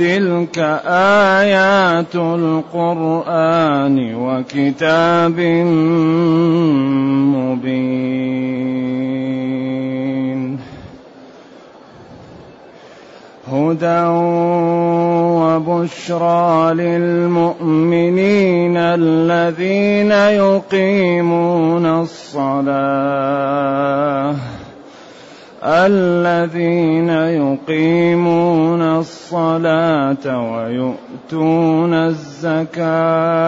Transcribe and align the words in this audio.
تلك 0.00 0.56
آيات 1.38 2.14
القرآن 2.16 3.96
وكتاب 4.14 5.38
مبين. 7.36 8.80
هدى 13.52 14.02
وبشرى 15.40 16.74
للمؤمنين 16.74 18.76
الذين 18.76 20.10
يقيمون 20.10 21.86
الصلاة. 21.86 22.60
الذين 25.62 27.08
يقيمون 27.08 28.82
الصلاة 28.82 30.52
ويؤتون 30.52 31.94
الزكاة 31.94 33.46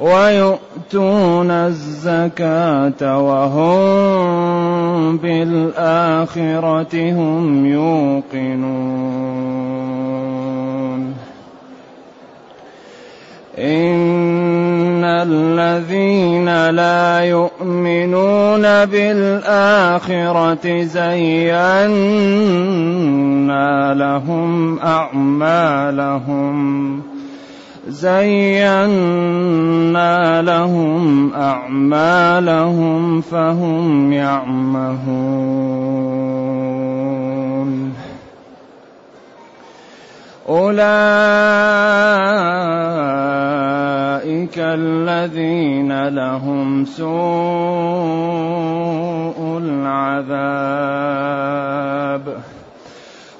ويؤتون 0.00 1.50
الزكاة 1.50 3.18
وهم 3.18 5.16
بالآخرة 5.16 7.12
هم 7.12 7.66
يوقنون. 7.66 9.12
إن 13.58 14.11
الذين 15.22 16.70
لا 16.70 17.20
يؤمنون 17.20 18.62
بالآخرة 18.84 20.64
زينا 20.82 22.22
لهم 23.94 24.78
أعمالهم 24.78 26.52
زينا 27.88 29.22
لهم 30.42 31.32
أعمالهم 31.34 33.20
فهم 33.20 34.12
يعمهون. 34.12 35.52
أولئك 40.48 42.02
الذين 44.58 46.08
لهم 46.08 46.84
سوء 46.84 47.12
العذاب 49.58 51.12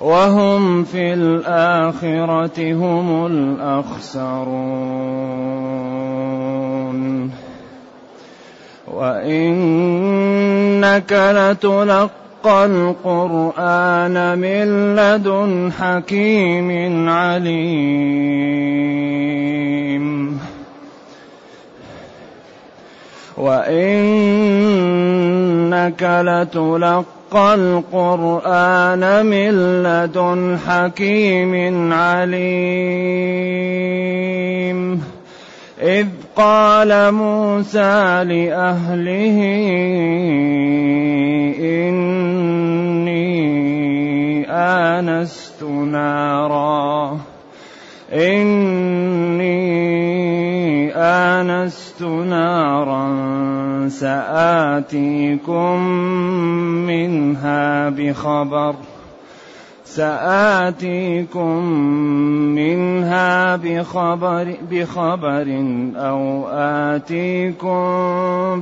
وهم 0.00 0.84
في 0.84 1.14
الآخرة 1.14 2.72
هم 2.72 3.27
الأخسرون 3.27 4.62
وإنك 8.92 10.02
لتلقى 11.12 12.11
القرآن 12.67 14.39
من 14.39 14.96
لدن 14.96 15.73
حكيم 15.73 17.08
عليم 17.08 18.62
وإنك 23.37 23.93
لتلقى 26.03 27.55
القرآن 27.55 29.27
من 29.27 29.83
لدن 29.83 30.59
حكيم 30.67 31.93
عليم 31.93 33.03
إذ 35.83 36.07
قال 36.37 37.15
موسى 37.15 38.25
لأهله 38.25 39.39
إني 41.89 43.33
آنست 44.51 45.63
نارا 45.63 47.19
إني 48.13 50.11
آنست 50.97 52.03
نارا 52.03 53.08
سآتيكم 53.89 55.79
منها 56.86 57.89
بخبر 57.89 58.75
سآتيكم 59.85 61.64
منها 62.55 63.57
بخبر 63.57 64.57
بخبر 64.70 65.47
أو 65.97 66.48
آتيكم 66.48 67.83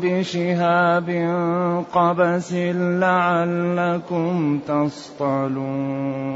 بشهاب 0.03 1.09
قبس 1.93 2.53
لعلكم 3.03 4.59
تصطلون 4.69 6.31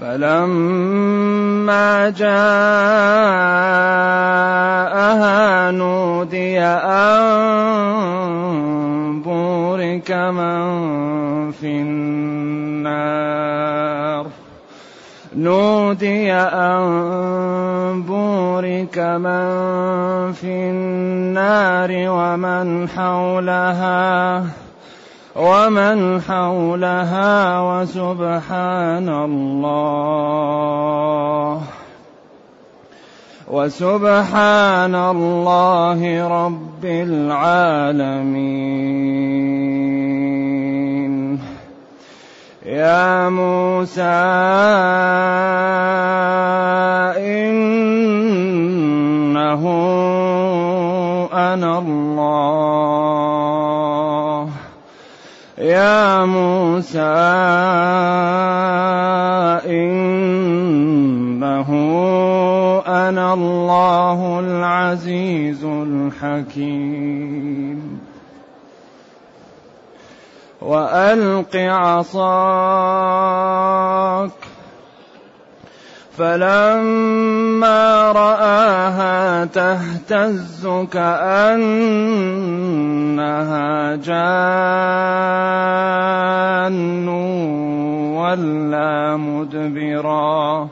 فلما 0.00 1.90
جاءها 2.10 2.30
نودي 5.70 6.60
أن 6.60 7.20
بورك 9.22 10.10
من 10.10 11.50
في 11.52 11.66
النار. 11.80 13.00
نودي 15.36 16.32
أن 16.32 18.02
بورك 18.02 18.98
من 18.98 20.32
في 20.32 20.70
النار 20.70 21.90
ومن 21.92 22.88
حولها. 22.88 24.44
ومن 25.36 26.20
حولها 26.20 27.60
وسبحان 27.60 29.08
الله. 29.08 29.80
وسبحان 33.50 34.94
الله 34.94 36.28
رب 36.46 36.84
العالمين. 36.84 38.30
يا 42.66 43.28
موسى 43.28 44.02
إنه 49.50 49.62
أنا 51.32 51.78
الله. 51.78 53.79
يا 55.60 56.24
موسى 56.24 57.12
إنه 59.68 61.68
أنا 62.86 63.34
الله 63.34 64.40
العزيز 64.40 65.64
الحكيم. 65.64 67.20
وألق 70.62 71.56
عصاك 71.56 72.20
فلما 76.18 78.12
رآها 78.12 79.44
تهتز 79.44 80.68
كأنها 80.92 82.00
جان 83.96 84.40
ولا 88.18 89.16
مدبرا 89.16 90.68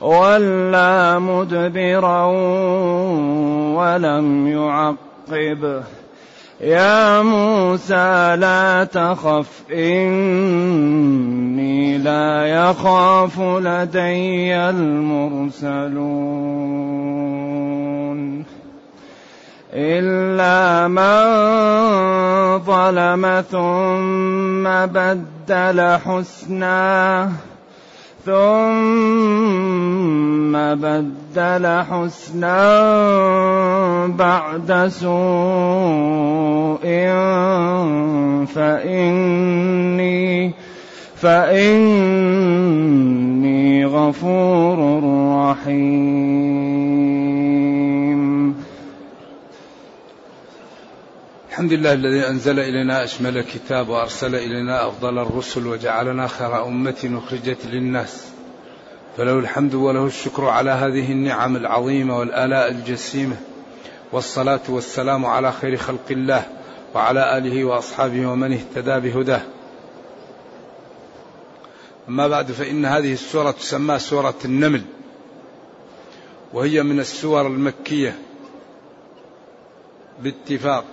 ولا 0.00 1.18
مدبرا 1.18 2.24
ولم 3.76 4.46
يعقب. 4.48 5.82
يا 6.62 7.22
موسى 7.22 8.36
لا 8.38 8.84
تخف 8.84 9.62
إني 9.72 11.18
لا 11.98 12.46
يخاف 12.46 13.40
لدي 13.40 14.56
المرسلون. 14.56 15.82
إلا 19.74 20.88
من 20.88 21.22
ظلم 22.58 23.44
ثم 23.50 24.64
بدل 24.86 25.98
حسناه 26.04 27.28
ثم 28.26 28.32
بدل 30.74 31.66
حسنا 31.90 32.62
بعد 34.06 34.88
سوء 34.88 35.22
فإني 38.54 40.22
فإني 41.16 42.12
غفور 43.86 44.78
رحيم 45.38 46.41
الحمد 51.62 51.78
لله 51.78 51.92
الذي 51.92 52.28
أنزل 52.28 52.58
إلينا 52.58 53.04
أشمل 53.04 53.38
الكتاب 53.38 53.88
وأرسل 53.88 54.34
إلينا 54.34 54.88
أفضل 54.88 55.18
الرسل 55.18 55.66
وجعلنا 55.66 56.26
خير 56.28 56.64
أمة 56.66 57.20
أخرجت 57.24 57.66
للناس. 57.66 58.26
فله 59.16 59.38
الحمد 59.38 59.74
وله 59.74 60.06
الشكر 60.06 60.44
على 60.44 60.70
هذه 60.70 61.12
النعم 61.12 61.56
العظيمة 61.56 62.18
والآلاء 62.18 62.70
الجسيمة. 62.70 63.36
والصلاة 64.12 64.60
والسلام 64.68 65.26
على 65.26 65.52
خير 65.52 65.76
خلق 65.76 66.10
الله 66.10 66.46
وعلى 66.94 67.38
آله 67.38 67.64
وأصحابه 67.64 68.26
ومن 68.26 68.52
اهتدى 68.52 69.10
بهداه. 69.10 69.42
أما 72.08 72.28
بعد 72.28 72.52
فإن 72.52 72.84
هذه 72.84 73.12
السورة 73.12 73.50
تسمى 73.50 73.98
سورة 73.98 74.38
النمل. 74.44 74.82
وهي 76.52 76.82
من 76.82 77.00
السور 77.00 77.46
المكية. 77.46 78.18
باتفاق. 80.22 80.84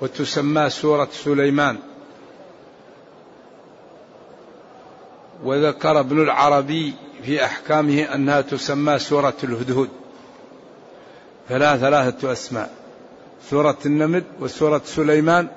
وتسمى 0.00 0.70
سورة 0.70 1.08
سليمان. 1.12 1.78
وذكر 5.44 6.00
ابن 6.00 6.22
العربي 6.22 6.94
في 7.24 7.44
أحكامه 7.44 8.02
أنها 8.14 8.40
تسمى 8.40 8.98
سورة 8.98 9.36
الهدهد. 9.44 9.88
فلها 11.48 11.76
ثلاثة 11.76 12.32
أسماء. 12.32 12.74
سورة 13.50 13.78
النمل 13.86 14.22
وسورة 14.40 14.82
سليمان 14.84 15.48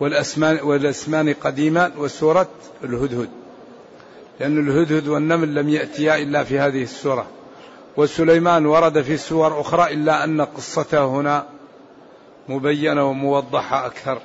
والأسمان, 0.00 0.58
والأسمان 0.62 1.32
قديما 1.32 1.92
وسورة 1.96 2.48
الهدهد. 2.84 3.28
لأن 4.40 4.68
الهدهد 4.68 5.08
والنمل 5.08 5.54
لم 5.54 5.68
يأتيا 5.68 6.16
إلا 6.16 6.44
في 6.44 6.58
هذه 6.58 6.82
السورة. 6.82 7.26
وسليمان 7.96 8.66
ورد 8.66 9.02
في 9.02 9.16
سور 9.16 9.60
أخرى 9.60 9.94
إلا 9.94 10.24
أن 10.24 10.40
قصته 10.40 11.04
هنا 11.04 11.55
مبينة 12.48 13.04
وموضحة 13.10 13.86
أكثر. 13.86 14.22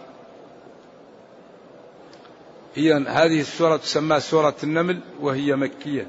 إذا 2.77 3.09
هذه 3.09 3.41
السورة 3.41 3.77
تسمى 3.77 4.19
سورة 4.19 4.55
النمل 4.63 4.99
وهي 5.19 5.55
مكية. 5.55 6.07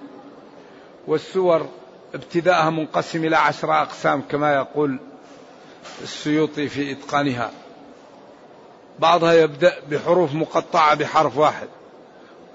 والسور 1.06 1.69
ابتداءها 2.14 2.70
منقسم 2.70 3.25
إلى 3.25 3.37
عشر 3.37 3.82
أقسام 3.82 4.23
كما 4.31 4.55
يقول 4.55 4.99
السيوطي 6.03 6.69
في 6.69 6.93
إتقانها. 6.93 7.50
بعضها 8.99 9.32
يبدأ 9.32 9.75
بحروف 9.91 10.35
مقطعة 10.35 10.94
بحرف 10.94 11.38
واحد 11.38 11.69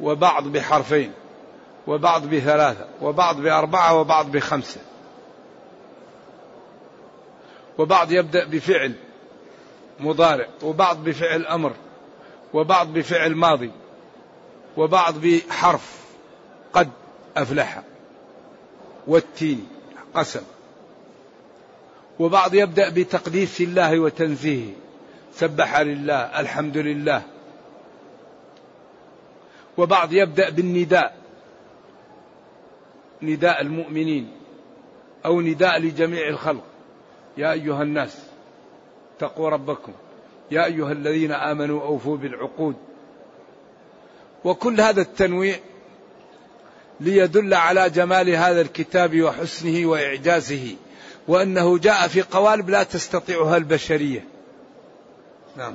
وبعض 0.01 0.44
بحرفين 0.44 1.12
وبعض 1.88 2.25
بثلاثة 2.25 2.88
وبعض 3.01 3.42
بأربعة 3.42 4.00
وبعض 4.00 4.31
بخمسة. 4.31 4.81
وبعض 7.77 8.12
يبدأ 8.12 8.45
بفعل 8.45 8.94
مضارع 10.00 10.48
وبعض 10.64 11.04
بفعل 11.04 11.46
أمر 11.46 11.74
وبعض 12.54 12.94
بفعل 12.94 13.36
ماضي 13.36 13.72
وبعض 14.78 15.14
بحرف 15.18 16.06
قد 16.74 16.90
أفلح 17.38 17.82
والتين 19.08 19.68
قسم. 20.14 20.44
وبعض 22.20 22.54
يبدأ 22.54 22.90
بتقديس 22.90 23.62
الله 23.62 24.00
وتنزيهه 24.00 24.74
سبح 25.34 25.80
لله 25.80 26.40
الحمد 26.40 26.78
لله. 26.78 27.22
وبعض 29.78 30.14
يبدأ 30.14 30.50
بالنداء 30.50 31.18
نداء 33.22 33.62
المؤمنين 33.62 34.32
أو 35.26 35.42
نداء 35.42 35.80
لجميع 35.80 36.28
الخلق. 36.28 36.64
يا 37.38 37.52
أيها 37.52 37.84
الناس 37.84 38.28
اتقوا 39.18 39.50
ربكم. 39.50 39.94
يا 40.52 40.66
أيها 40.66 40.92
الذين 40.92 41.31
آمنوا 41.31 41.81
أوفوا 41.81 42.18
بالعقود. 42.18 42.75
وكل 44.44 44.81
هذا 44.81 45.02
التنويع 45.02 45.56
ليدل 47.00 47.54
على 47.54 47.90
جمال 47.90 48.30
هذا 48.30 48.62
الكتاب 48.62 49.22
وحسنه 49.22 49.88
وإعجازه 49.88 50.75
وأنه 51.28 51.78
جاء 51.78 52.08
في 52.08 52.22
قوالب 52.22 52.69
لا 52.69 52.84
تستطيعها 52.84 53.58
البشرية. 53.58 54.25
نعم. 55.58 55.74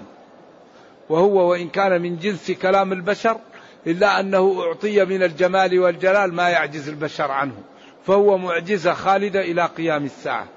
وهو 1.08 1.50
وإن 1.50 1.68
كان 1.68 2.02
من 2.02 2.18
جنس 2.18 2.50
كلام 2.50 2.92
البشر 2.92 3.36
إلا 3.86 4.20
أنه 4.20 4.62
أعطي 4.62 5.04
من 5.04 5.22
الجمال 5.22 5.78
والجلال 5.78 6.34
ما 6.34 6.48
يعجز 6.48 6.88
البشر 6.88 7.30
عنه 7.30 7.54
فهو 8.06 8.38
معجزة 8.38 8.92
خالدة 8.92 9.40
إلى 9.40 9.66
قيام 9.66 10.04
الساعة. 10.04 10.48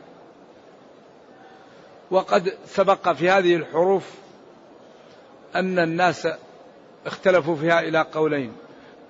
وقد 2.12 2.54
سبق 2.66 3.12
في 3.12 3.30
هذه 3.30 3.56
الحروف 3.56 4.12
أن 5.56 5.80
الناس 5.80 6.28
اختلفوا 7.06 7.56
فيها 7.56 7.80
إلى 7.80 8.02
قولين. 8.02 8.54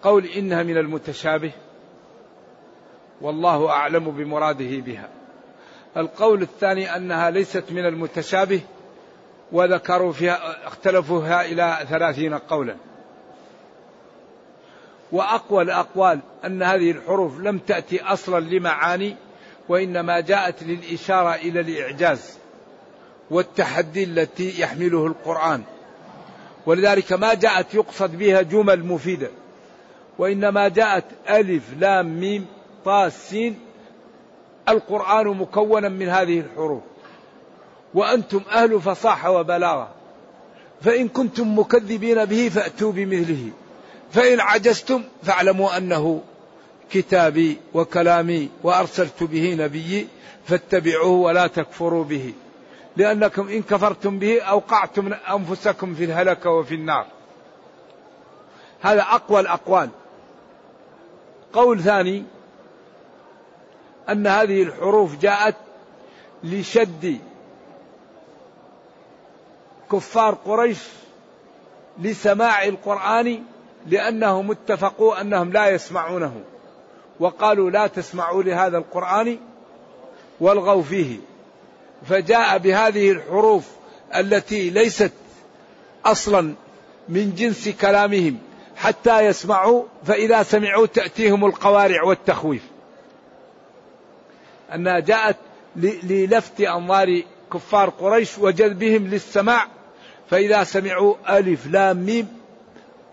قول 0.03 0.25
إنها 0.25 0.63
من 0.63 0.77
المتشابه 0.77 1.51
والله 3.21 3.69
أعلم 3.69 4.11
بمراده 4.11 4.79
بها. 4.79 5.09
القول 5.97 6.41
الثاني 6.41 6.95
أنها 6.95 7.29
ليست 7.29 7.63
من 7.69 7.85
المتشابه 7.85 8.61
وذكروا 9.51 10.11
فيها 10.11 10.67
اختلفوا 10.67 11.21
فيها 11.21 11.45
إلى 11.45 11.85
ثلاثين 11.89 12.33
قولا. 12.33 12.75
وأقوى 15.11 15.63
الأقوال 15.63 16.19
أن 16.45 16.63
هذه 16.63 16.91
الحروف 16.91 17.39
لم 17.39 17.57
تأتي 17.57 18.03
أصلا 18.03 18.39
لمعاني 18.39 19.15
وإنما 19.69 20.19
جاءت 20.19 20.63
للإشارة 20.63 21.35
إلى 21.35 21.59
الإعجاز. 21.59 22.37
والتحدي 23.31 24.03
التي 24.03 24.61
يحمله 24.61 25.07
القرآن. 25.07 25.63
ولذلك 26.65 27.13
ما 27.13 27.33
جاءت 27.33 27.73
يقصد 27.73 28.17
بها 28.17 28.41
جمل 28.41 28.83
مفيدة. 28.83 29.29
وإنما 30.17 30.67
جاءت 30.67 31.03
ألف 31.29 31.63
لام 31.79 32.19
ميم 32.19 32.45
طا 32.85 33.09
سين. 33.09 33.59
القرآن 34.69 35.27
مكونا 35.27 35.89
من 35.89 36.09
هذه 36.09 36.39
الحروف. 36.39 36.83
وأنتم 37.93 38.41
أهل 38.51 38.81
فصاحة 38.81 39.31
وبلاغة. 39.31 39.89
فإن 40.81 41.07
كنتم 41.07 41.59
مكذبين 41.59 42.25
به 42.25 42.49
فأتوا 42.49 42.91
بمثله. 42.91 43.49
فإن 44.11 44.39
عجزتم 44.39 45.03
فاعلموا 45.23 45.77
أنه 45.77 46.21
كتابي 46.91 47.57
وكلامي 47.73 48.49
وأرسلت 48.63 49.23
به 49.23 49.55
نبيي 49.59 50.07
فاتبعوه 50.45 51.11
ولا 51.11 51.47
تكفروا 51.47 52.03
به. 52.03 52.33
لأنكم 52.97 53.47
إن 53.47 53.61
كفرتم 53.61 54.19
به 54.19 54.41
أوقعتم 54.41 55.13
أنفسكم 55.13 55.93
في 55.93 56.03
الهلكة 56.03 56.49
وفي 56.49 56.75
النار. 56.75 57.05
هذا 58.81 59.01
أقوى 59.01 59.39
الأقوال. 59.39 59.89
قول 61.53 61.81
ثاني 61.81 62.23
أن 64.09 64.27
هذه 64.27 64.63
الحروف 64.63 65.19
جاءت 65.19 65.55
لشد 66.43 67.19
كفار 69.91 70.35
قريش 70.35 70.79
لسماع 71.99 72.63
القرآن 72.63 73.43
لأنهم 73.87 74.51
اتفقوا 74.51 75.21
أنهم 75.21 75.51
لا 75.51 75.67
يسمعونه 75.69 76.41
وقالوا 77.19 77.69
لا 77.69 77.87
تسمعوا 77.87 78.43
لهذا 78.43 78.77
القرآن 78.77 79.37
والغوا 80.39 80.81
فيه. 80.81 81.17
فجاء 82.09 82.57
بهذه 82.57 83.11
الحروف 83.11 83.63
التي 84.15 84.69
ليست 84.69 85.11
أصلا 86.05 86.53
من 87.09 87.35
جنس 87.35 87.69
كلامهم 87.69 88.37
حتى 88.75 89.25
يسمعوا 89.25 89.83
فإذا 90.05 90.43
سمعوا 90.43 90.85
تأتيهم 90.85 91.45
القوارع 91.45 92.03
والتخويف. 92.03 92.63
أنها 94.73 94.99
جاءت 94.99 95.35
للفت 95.75 96.61
أنظار 96.61 97.21
كفار 97.53 97.89
قريش 97.89 98.37
وجذبهم 98.39 99.07
للسماع 99.07 99.67
فإذا 100.29 100.63
سمعوا 100.63 101.15
ألف 101.37 101.67
لام 101.67 101.97
ميم 101.97 102.27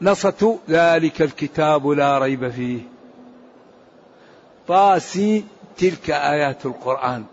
نصتوا 0.01 0.57
ذلك 0.69 1.23
الكتاب 1.23 1.89
لا 1.89 2.19
ريب 2.19 2.51
فيه. 2.51 2.81
طاسي 4.69 5.45
تلك 5.79 6.11
آيات 6.11 6.67
القرآن. 6.67 7.25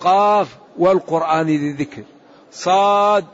قاف 0.00 0.61
والقرآن 0.78 1.46
ذي 1.46 1.72
ذكر. 1.72 2.02
صاد 2.52 3.24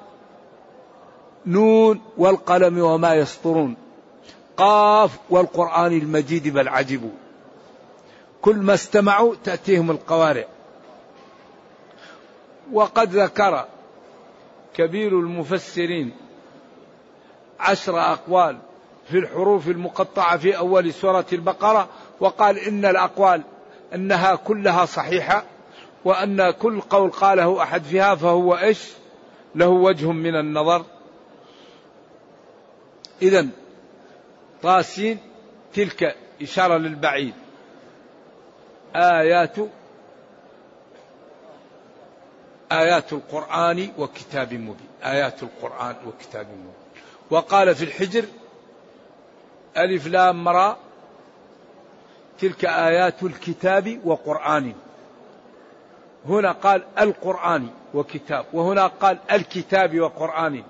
نون 1.47 2.01
والقلم 2.17 2.79
وما 2.79 3.15
يسطرون. 3.15 3.77
قاف 4.57 5.19
والقرآن 5.31 5.93
المجيد 5.93 6.49
بل 6.49 6.69
عجبوا. 6.69 7.11
كل 8.43 8.57
ما 8.57 8.75
استمعوا 8.75 9.35
تأتيهم 9.45 9.91
القوارع 9.91 10.45
وقد 12.73 13.17
ذكر 13.17 13.65
كبير 14.75 15.21
المفسرين 15.21 16.13
عشر 17.61 18.01
أقوال 18.01 18.59
في 19.11 19.19
الحروف 19.19 19.69
المقطعة 19.69 20.37
في 20.37 20.57
أول 20.57 20.95
سورة 20.95 21.27
البقرة 21.33 21.89
وقال 22.21 22.59
إن 22.59 22.85
الأقوال 22.85 23.43
أنها 23.95 24.35
كلها 24.35 24.85
صحيحة. 24.85 25.45
وأن 26.05 26.51
كل 26.51 26.81
قول 26.81 27.11
قاله 27.11 27.63
أحد 27.63 27.83
فيها 27.83 28.15
فهو 28.15 28.55
إيش؟ 28.55 28.89
له 29.55 29.69
وجه 29.69 30.13
من 30.13 30.37
النظر. 30.37 30.85
إذا 33.23 33.49
طاسين 34.63 35.19
تلك 35.75 36.17
إشارة 36.43 36.77
للبعيد. 36.77 37.35
آيات 38.97 39.57
آيات 42.73 43.13
القرآن 43.13 43.89
وكتاب 43.99 44.55
مبين. 44.55 44.89
آيات 45.05 45.43
القرآن 45.43 45.97
وكتاب 46.07 46.47
مبين. 46.47 46.73
وقال 47.31 47.75
في 47.75 47.85
الحجر 47.85 48.25
ألف 49.77 50.07
لام 50.07 50.45
مرا 50.45 50.77
تلك 52.39 52.65
آيات 52.65 53.23
الكتاب 53.23 54.01
وقرآن. 54.05 54.75
هنا 56.29 56.53
قال 56.53 56.83
القرآن 57.01 57.69
وكتاب 57.95 58.45
وهنا 58.53 58.87
قال 58.87 59.19
الكتاب 59.33 60.01
وقرآن. 60.01 60.63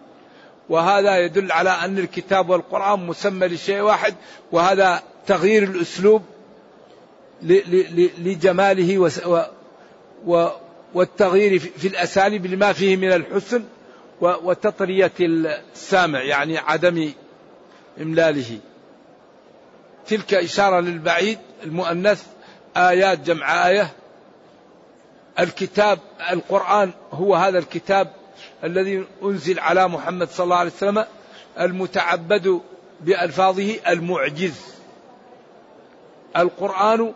وهذا 0.68 1.18
يدل 1.18 1.52
على 1.52 1.70
أن 1.70 1.98
الكتاب 1.98 2.50
والقرآن 2.50 3.06
مسمى 3.06 3.46
لشيء 3.46 3.80
واحد 3.80 4.14
وهذا 4.52 5.02
تغيير 5.26 5.62
الأسلوب 5.62 6.22
لجماله 8.18 9.10
والتغيير 10.94 11.58
في 11.58 11.88
الأساليب 11.88 12.46
لما 12.46 12.72
فيه 12.72 12.96
من 12.96 13.12
الحسن 13.12 13.64
وتطرية 14.20 15.12
السامع 15.20 16.22
يعني 16.22 16.58
عدم 16.58 17.12
إملاله. 18.00 18.58
تلك 20.06 20.34
إشارة 20.34 20.80
للبعيد 20.80 21.38
المؤنث 21.62 22.26
آيات 22.76 23.20
جمع 23.20 23.68
آية 23.68 23.92
الكتاب 25.38 25.98
القرآن 26.30 26.92
هو 27.12 27.34
هذا 27.34 27.58
الكتاب 27.58 28.12
الذي 28.64 29.04
أنزل 29.22 29.58
على 29.60 29.88
محمد 29.88 30.28
صلى 30.28 30.44
الله 30.44 30.56
عليه 30.56 30.70
وسلم 30.70 31.04
المتعبد 31.60 32.60
بألفاظه 33.00 33.74
المعجز. 33.88 34.60
القرآن 36.36 37.12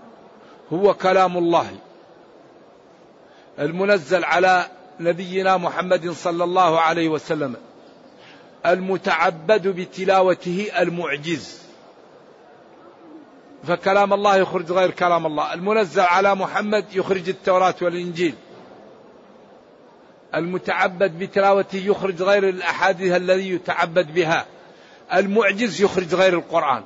هو 0.73 0.95
كلام 0.95 1.37
الله 1.37 1.67
المنزل 3.59 4.25
على 4.25 4.67
نبينا 5.01 5.57
محمد 5.57 6.11
صلى 6.11 6.45
الله 6.45 6.81
عليه 6.81 7.09
وسلم 7.09 7.57
المتعبد 8.67 9.69
بتلاوته 9.69 10.71
المعجز. 10.79 11.63
فكلام 13.65 14.13
الله 14.13 14.37
يخرج 14.37 14.73
غير 14.73 14.91
كلام 14.91 15.27
الله. 15.27 15.55
المنزل 15.55 16.01
على 16.01 16.35
محمد 16.35 16.85
يخرج 16.93 17.29
التوراة 17.29 17.75
والإنجيل. 17.83 18.35
المتعبد 20.35 21.19
بتلاوته 21.19 21.79
يخرج 21.79 22.23
غير 22.23 22.49
الأحاديث 22.49 23.17
الذي 23.17 23.51
يتعبد 23.51 24.15
بها. 24.15 24.47
المعجز 25.15 25.83
يخرج 25.83 26.15
غير 26.15 26.35
القرآن. 26.35 26.83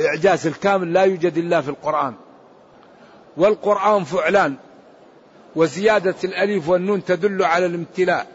إعجاز 0.00 0.46
الكامل 0.46 0.92
لا 0.92 1.02
يوجد 1.02 1.38
إلا 1.38 1.60
في 1.60 1.68
القرآن. 1.68 2.14
والقرآن 3.36 4.04
فعلان. 4.04 4.56
وزيادة 5.56 6.14
الألف 6.24 6.68
والنون 6.68 7.04
تدل 7.04 7.42
على 7.44 7.66
الامتلاء. 7.66 8.26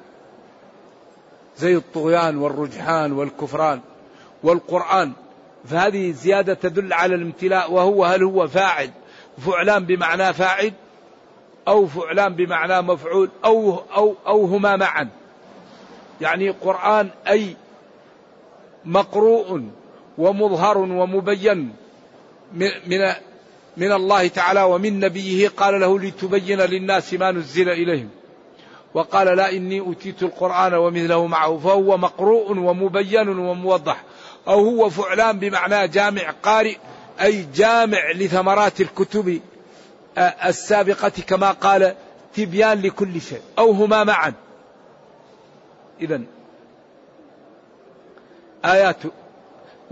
زي 1.58 1.76
الطغيان 1.76 2.38
والرجحان 2.38 3.12
والكفران. 3.12 3.82
والقرآن 4.44 5.14
فهذه 5.70 6.12
زيادة 6.12 6.54
تدل 6.54 6.94
على 6.94 7.16
الامتلاء 7.16 7.72
وهو 7.72 8.06
هل 8.06 8.24
هو 8.24 8.48
فاعل 8.48 8.90
فعلان 9.38 9.86
بمعنى 9.86 10.34
فاعل 10.34 10.74
أو 11.68 11.88
فعلان 11.88 12.36
بمعنى 12.36 12.82
مفعول 12.82 13.30
أو 13.46 13.84
أو 13.96 14.16
أو 14.28 14.46
هما 14.46 14.76
معا. 14.76 15.10
يعني 16.22 16.50
قرآن 16.50 17.10
أي 17.28 17.56
مقروء 18.86 19.64
ومظهر 20.18 20.78
ومبين 20.78 21.74
من 22.54 23.00
من 23.78 23.92
الله 23.92 24.28
تعالى 24.28 24.64
ومن 24.64 25.00
نبيه 25.00 25.48
قال 25.48 25.80
له 25.80 26.00
لتبين 26.00 26.62
للناس 26.62 27.14
ما 27.14 27.32
نزل 27.32 27.70
إليهم. 27.70 28.10
وقال 28.94 29.38
لا 29.38 29.52
إني 29.52 29.80
أوتيت 29.80 30.24
القرآن 30.24 30.74
ومثله 30.74 31.28
معه 31.28 31.58
فهو 31.58 31.98
مقروء 31.98 32.58
ومبين 32.58 33.30
وموضح. 33.30 34.04
أو 34.48 34.70
هو 34.70 34.90
فعلان 34.90 35.40
بمعنى 35.40 35.88
جامع 35.88 36.32
قارئ 36.44 36.76
أي 37.22 37.48
جامع 37.56 38.12
لثمرات 38.12 38.82
الكتب 38.82 39.42
السابقة 40.46 41.10
كما 41.10 41.52
قال 41.52 41.96
تبيان 42.36 42.82
لكل 42.82 43.22
شيء 43.22 43.42
أو 43.58 43.72
هما 43.72 44.04
معا. 44.04 44.34
إذا 46.02 46.22
آيات 48.66 48.98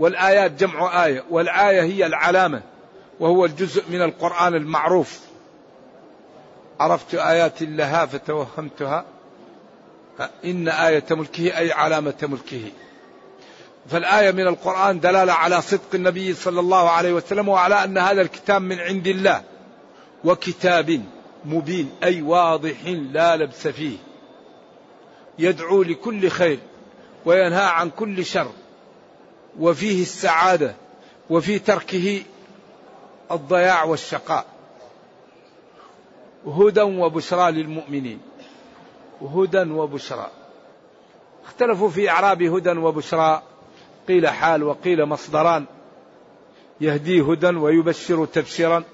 والآيات 0.00 0.50
جمع 0.50 1.04
آية 1.04 1.24
والآية 1.30 1.82
هي 1.82 2.06
العلامة 2.06 2.62
وهو 3.20 3.44
الجزء 3.44 3.84
من 3.90 4.02
القرآن 4.02 4.54
المعروف. 4.54 5.20
عرفت 6.80 7.14
آيات 7.14 7.62
الله 7.62 8.06
فتوهمتها؟ 8.06 9.04
إن 10.44 10.68
آية 10.68 11.04
ملكه 11.10 11.58
أي 11.58 11.72
علامة 11.72 12.14
ملكه. 12.22 12.70
فالآية 13.88 14.30
من 14.30 14.46
القرآن 14.46 15.00
دلالة 15.00 15.32
على 15.32 15.62
صدق 15.62 15.94
النبي 15.94 16.34
صلى 16.34 16.60
الله 16.60 16.90
عليه 16.90 17.12
وسلم 17.12 17.48
وعلى 17.48 17.84
أن 17.84 17.98
هذا 17.98 18.22
الكتاب 18.22 18.62
من 18.62 18.78
عند 18.78 19.06
الله. 19.06 19.42
وكتاب 20.24 21.02
مبين 21.44 21.90
أي 22.02 22.22
واضح 22.22 22.86
لا 22.86 23.36
لبس 23.36 23.68
فيه. 23.68 23.96
يدعو 25.38 25.82
لكل 25.82 26.28
خير 26.28 26.58
وينهى 27.24 27.64
عن 27.64 27.90
كل 27.90 28.24
شر. 28.24 28.50
وفيه 29.58 30.02
السعادة 30.02 30.74
وفي 31.30 31.58
تركه 31.58 32.22
الضياع 33.30 33.84
والشقاء. 33.84 34.46
هدى 36.46 36.82
وبشرى 36.82 37.50
للمؤمنين. 37.50 38.20
هدى 39.22 39.70
وبشرى. 39.70 40.30
اختلفوا 41.44 41.90
في 41.90 42.10
إعراب 42.10 42.42
هدى 42.42 42.70
وبشرى. 42.70 43.42
قيل 44.08 44.28
حال 44.28 44.62
وقيل 44.62 45.06
مصدران. 45.06 45.64
يهدي 46.80 47.20
هدى 47.20 47.46
ويبشر 47.46 48.24
تبشيرا. 48.24 48.84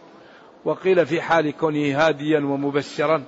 وقيل 0.64 1.06
في 1.06 1.22
حال 1.22 1.50
كونه 1.50 1.98
هاديا 1.98 2.38
ومبشرا. 2.38 3.22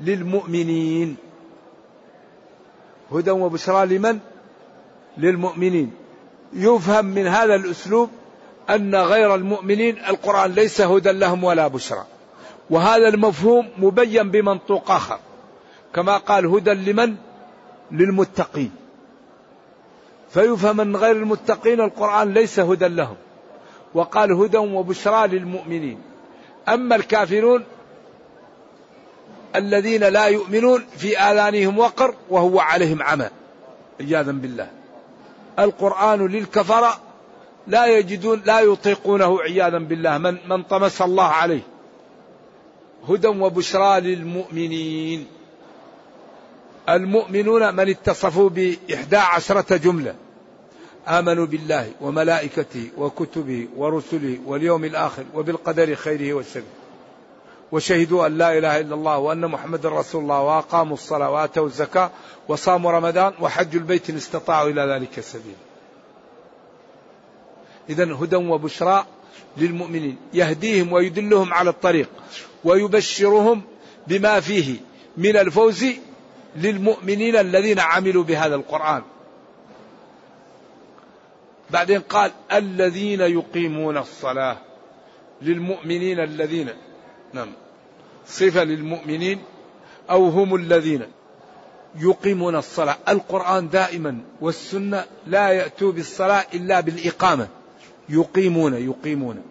للمؤمنين. 0.00 1.16
هدى 3.12 3.30
وبشرى 3.30 3.86
لمن؟ 3.86 4.18
للمؤمنين. 5.18 5.92
يفهم 6.52 7.04
من 7.04 7.26
هذا 7.26 7.54
الأسلوب 7.54 8.10
أن 8.70 8.94
غير 8.94 9.34
المؤمنين 9.34 9.98
القرآن 9.98 10.50
ليس 10.52 10.80
هدى 10.80 11.12
لهم 11.12 11.44
ولا 11.44 11.68
بشرى. 11.68 12.04
وهذا 12.70 13.08
المفهوم 13.08 13.68
مبين 13.78 14.30
بمنطوق 14.30 14.90
آخر. 14.90 15.18
كما 15.94 16.16
قال 16.16 16.46
هدى 16.46 16.70
لمن؟ 16.70 17.16
للمتقين. 17.92 18.70
فيفهم 20.30 20.80
أن 20.80 20.96
غير 20.96 21.16
المتقين 21.16 21.80
القرآن 21.80 22.32
ليس 22.34 22.60
هدى 22.60 22.88
لهم 22.88 23.16
وقال 23.94 24.32
هدى 24.32 24.58
وبشرى 24.58 25.28
للمؤمنين. 25.28 25.98
أما 26.68 26.96
الكافرون 26.96 27.64
الذين 29.56 30.04
لا 30.04 30.26
يؤمنون 30.26 30.84
في 30.96 31.18
آذانهم 31.18 31.78
وقر 31.78 32.14
وهو 32.30 32.60
عليهم 32.60 33.02
عمى 33.02 33.28
عياذا 34.00 34.32
بالله. 34.32 34.70
القرآن 35.58 36.26
للكفرة 36.26 37.00
لا 37.66 37.86
يجدون 37.86 38.42
لا 38.46 38.60
يطيقونه 38.60 39.42
عياذا 39.42 39.78
بالله. 39.78 40.18
من 40.18 40.36
من 40.48 40.62
طمس 40.62 41.02
الله 41.02 41.24
عليه 41.24 41.62
هدى 43.08 43.28
وبشرى 43.28 44.00
للمؤمنين. 44.00 45.26
المؤمنون 46.88 47.74
من 47.74 47.88
اتصفوا 47.88 48.48
بإحدى 48.48 49.16
عشرة 49.16 49.76
جملة. 49.76 50.14
آمنوا 51.08 51.46
بالله 51.46 51.90
وملائكته 52.00 52.90
وكتبه 52.98 53.68
ورسله 53.76 54.38
واليوم 54.46 54.84
الآخر 54.84 55.24
وبالقدر 55.34 55.94
خيره 55.94 56.34
وشره. 56.34 56.62
وشهدوا 57.72 58.26
أن 58.26 58.38
لا 58.38 58.58
إله 58.58 58.80
إلا 58.80 58.94
الله 58.94 59.18
وأن 59.18 59.46
محمد 59.46 59.86
رسول 59.86 60.22
الله 60.22 60.40
وأقاموا 60.40 60.94
الصلاة 60.94 61.30
وآتوا 61.30 61.66
الزكاة 61.66 62.10
وصاموا 62.48 62.92
رمضان 62.92 63.32
وحجوا 63.40 63.80
البيت 63.80 64.10
إن 64.10 64.16
استطاعوا 64.16 64.70
إلى 64.70 64.82
ذلك 64.82 65.20
سبيلا. 65.20 65.56
إذا 67.88 68.04
هدى 68.04 68.36
وبشرى 68.36 69.06
للمؤمنين. 69.56 70.16
يهديهم 70.34 70.92
ويدلهم 70.92 71.54
على 71.54 71.70
الطريق 71.70 72.08
ويبشرهم 72.64 73.62
بما 74.06 74.40
فيه 74.40 74.76
من 75.16 75.36
الفوز 75.36 75.86
للمؤمنين 76.56 77.36
الذين 77.36 77.80
عملوا 77.80 78.24
بهذا 78.24 78.54
القرآن. 78.54 79.02
بعدين 81.70 82.00
قال 82.00 82.30
الذين 82.52 83.20
يقيمون 83.20 83.98
الصلاة 83.98 84.56
للمؤمنين 85.42 86.20
الذين 86.20 86.68
نعم 87.32 87.52
صفة 88.26 88.64
للمؤمنين 88.64 89.38
أو 90.10 90.28
هم 90.28 90.54
الذين 90.54 91.02
يقيمون 91.98 92.56
الصلاة. 92.56 92.96
القرآن 93.08 93.68
دائما 93.68 94.18
والسنة 94.40 95.04
لا 95.26 95.48
يأتوا 95.48 95.92
بالصلاة 95.92 96.44
إلا 96.54 96.80
بالإقامة. 96.80 97.48
يقيمون 98.08 98.74
يقيمون. 98.74 99.42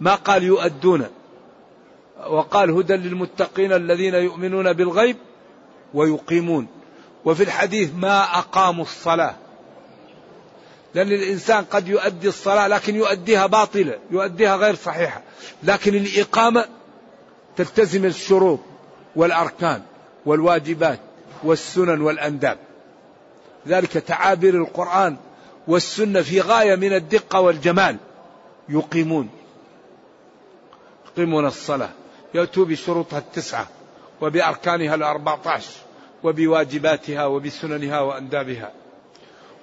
ما 0.00 0.14
قال 0.14 0.42
يؤدون؟ 0.42 1.06
وقال 2.30 2.70
هدى 2.70 2.96
للمتقين 2.96 3.72
الذين 3.72 4.14
يؤمنون 4.14 4.72
بالغيب 4.72 5.16
ويقيمون. 5.94 6.66
وفي 7.24 7.42
الحديث 7.42 7.90
ما 7.96 8.38
أقاموا 8.38 8.84
الصلاة. 8.84 9.34
لأن 10.94 11.12
الإنسان 11.12 11.64
قد 11.64 11.88
يؤدي 11.88 12.28
الصلاة 12.28 12.66
لكن 12.68 12.94
يؤديها 12.94 13.46
باطلة 13.46 13.98
يؤديها 14.10 14.56
غير 14.56 14.74
صحيحة. 14.74 15.22
لكن 15.62 15.94
الإقامة 15.94 16.64
تلتزم 17.56 18.04
الشروط 18.04 18.60
والأركان 19.16 19.82
والواجبات 20.26 21.00
والسنن 21.42 22.00
والأنداب. 22.00 22.58
ذلك 23.68 23.92
تعابير 23.92 24.54
القرآن 24.54 25.16
والسنة 25.68 26.22
في 26.22 26.40
غاية 26.40 26.76
من 26.76 26.92
الدقة 26.92 27.40
والجمال. 27.40 27.96
يقيمون. 28.68 29.28
يقيمون 31.06 31.46
الصلاة. 31.46 31.90
يأتوا 32.34 32.64
بشروطها 32.64 33.18
التسعة. 33.18 33.68
وبأركانها 34.20 34.94
الأربعة 34.94 35.40
عشر 35.46 35.72
وبواجباتها 36.22 37.26
وبسننها 37.26 38.00
وأندابها. 38.00 38.72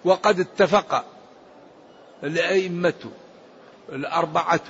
وقد 0.05 0.39
اتفق 0.39 1.05
الأئمة 2.23 3.11
الأربعة 3.89 4.61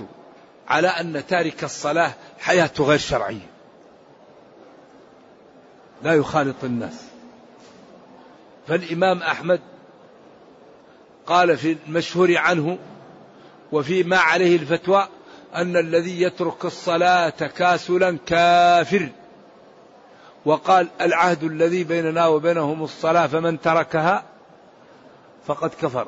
على 0.67 0.88
أن 0.88 1.27
تارك 1.27 1.63
الصلاة 1.63 2.13
حياته 2.39 2.84
غير 2.84 2.98
شرعية. 2.98 3.50
لا 6.03 6.13
يخالط 6.13 6.63
الناس. 6.63 7.03
فالإمام 8.67 9.22
أحمد 9.22 9.62
قال 11.25 11.58
في 11.58 11.77
المشهور 11.88 12.38
عنه 12.38 12.77
وفيما 13.72 14.17
عليه 14.17 14.56
الفتوى 14.56 15.08
أن 15.56 15.77
الذي 15.77 16.22
يترك 16.22 16.65
الصلاة 16.65 17.29
تكاسلا 17.29 18.17
كافر. 18.25 19.10
وقال 20.48 20.88
العهد 21.01 21.44
الذي 21.44 21.84
بيننا 21.84 22.27
وبينهم 22.27 22.84
الصلاة 22.84 23.27
فمن 23.27 23.62
تركها 23.62 24.24
فقد 25.48 25.72
كفر. 25.82 26.08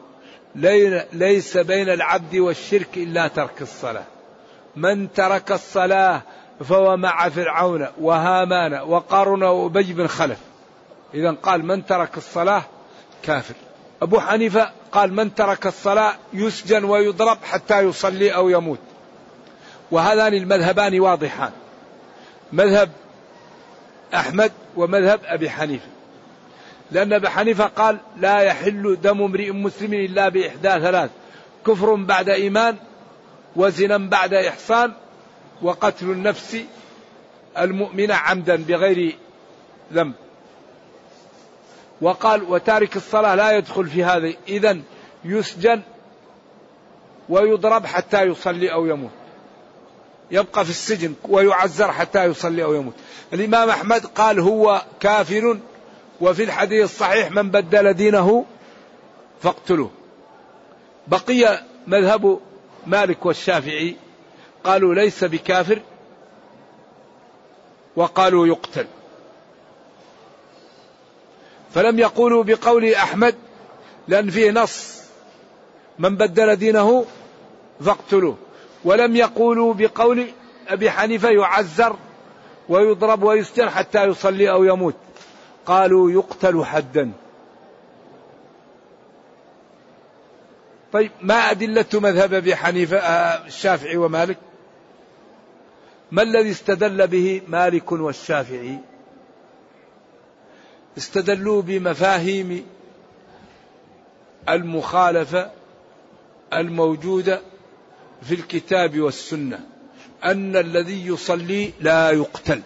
ليس 1.13 1.57
بين 1.57 1.89
العبد 1.89 2.35
والشرك 2.35 2.97
إلا 2.97 3.27
ترك 3.27 3.61
الصلاة. 3.61 4.03
من 4.75 5.13
ترك 5.13 5.51
الصلاة 5.51 6.21
فهو 6.63 6.97
مع 6.97 7.29
فرعون 7.29 7.87
وهامان 8.01 8.73
وقارون 8.73 9.43
وأبي 9.43 9.93
بن 9.93 10.07
خلف. 10.07 10.37
إذا 11.13 11.31
قال 11.31 11.65
من 11.65 11.85
ترك 11.85 12.17
الصلاة 12.17 12.63
كافر. 13.23 13.55
أبو 14.01 14.19
حنيفة 14.19 14.71
قال 14.91 15.13
من 15.13 15.35
ترك 15.35 15.67
الصلاة 15.67 16.15
يسجن 16.33 16.83
ويضرب 16.83 17.37
حتى 17.43 17.79
يصلي 17.79 18.35
أو 18.35 18.49
يموت. 18.49 18.79
وهذان 19.91 20.33
المذهبان 20.33 20.99
واضحان. 20.99 21.51
مذهب 22.53 22.89
أحمد 24.13 24.51
ومذهب 24.75 25.19
أبي 25.25 25.49
حنيفة. 25.49 25.87
لأن 26.91 27.13
أبي 27.13 27.29
حنيفة 27.29 27.65
قال 27.65 27.97
لا 28.17 28.39
يحل 28.39 28.97
دم 29.03 29.21
امرئ 29.21 29.51
مسلم 29.51 29.93
إلا 29.93 30.29
بإحدى 30.29 30.69
ثلاث 30.69 31.09
كفر 31.67 31.95
بعد 31.95 32.29
إيمان 32.29 32.75
وزنا 33.55 33.97
بعد 33.97 34.33
إحصان 34.33 34.93
وقتل 35.61 36.05
النفس 36.05 36.57
المؤمنة 37.57 38.13
عمدا 38.13 38.55
بغير 38.55 39.15
ذنب. 39.93 40.13
وقال 42.01 42.43
وتارك 42.43 42.95
الصلاة 42.95 43.35
لا 43.35 43.51
يدخل 43.51 43.87
في 43.87 44.03
هذا 44.03 44.33
إذا 44.47 44.79
يسجن 45.25 45.81
ويضرب 47.29 47.85
حتى 47.85 48.23
يصلي 48.23 48.73
أو 48.73 48.85
يموت. 48.85 49.18
يبقى 50.31 50.65
في 50.65 50.69
السجن 50.69 51.13
ويعزر 51.29 51.91
حتى 51.91 52.25
يصلي 52.25 52.63
أو 52.63 52.73
يموت. 52.73 52.93
الإمام 53.33 53.69
أحمد 53.69 54.05
قال 54.05 54.39
هو 54.39 54.81
كافر 54.99 55.57
وفي 56.21 56.43
الحديث 56.43 56.83
الصحيح 56.83 57.31
من 57.31 57.49
بدل 57.49 57.93
دينه 57.93 58.45
فاقتلوه. 59.41 59.91
بقي 61.07 61.63
مذهب 61.87 62.39
مالك 62.87 63.25
والشافعي 63.25 63.95
قالوا 64.63 64.95
ليس 64.95 65.23
بكافر 65.23 65.81
وقالوا 67.95 68.47
يقتل. 68.47 68.87
فلم 71.73 71.99
يقولوا 71.99 72.43
بقول 72.43 72.93
أحمد 72.93 73.35
لأن 74.07 74.29
فيه 74.29 74.51
نص 74.51 74.99
من 75.99 76.15
بدل 76.15 76.55
دينه 76.55 77.05
فاقتلوه. 77.85 78.37
ولم 78.83 79.15
يقولوا 79.15 79.73
بقول 79.73 80.27
أبي 80.67 80.91
حنيفة 80.91 81.29
يعزر 81.29 81.95
ويضرب 82.69 83.23
ويسجن 83.23 83.69
حتى 83.69 84.03
يصلي 84.03 84.51
أو 84.51 84.63
يموت. 84.63 84.95
قالوا 85.65 86.11
يقتل 86.11 86.65
حدا. 86.65 87.11
طيب 90.93 91.11
ما 91.21 91.35
أدلة 91.35 91.85
مذهب 91.93 92.33
أبي 92.33 92.55
حنيفة 92.55 92.97
آه، 92.97 93.45
الشافعي 93.45 93.97
ومالك؟ 93.97 94.37
ما 96.11 96.21
الذي 96.21 96.51
استدل 96.51 97.07
به 97.07 97.41
مالك 97.47 97.91
والشافعي؟ 97.91 98.77
استدلوا 100.97 101.61
بمفاهيم 101.61 102.65
المخالفة 104.49 105.51
الموجودة 106.53 107.41
في 108.21 108.33
الكتاب 108.33 108.99
والسنة 108.99 109.59
أن 110.23 110.55
الذي 110.55 111.07
يصلي 111.07 111.71
لا 111.79 112.11
يقتل. 112.11 112.61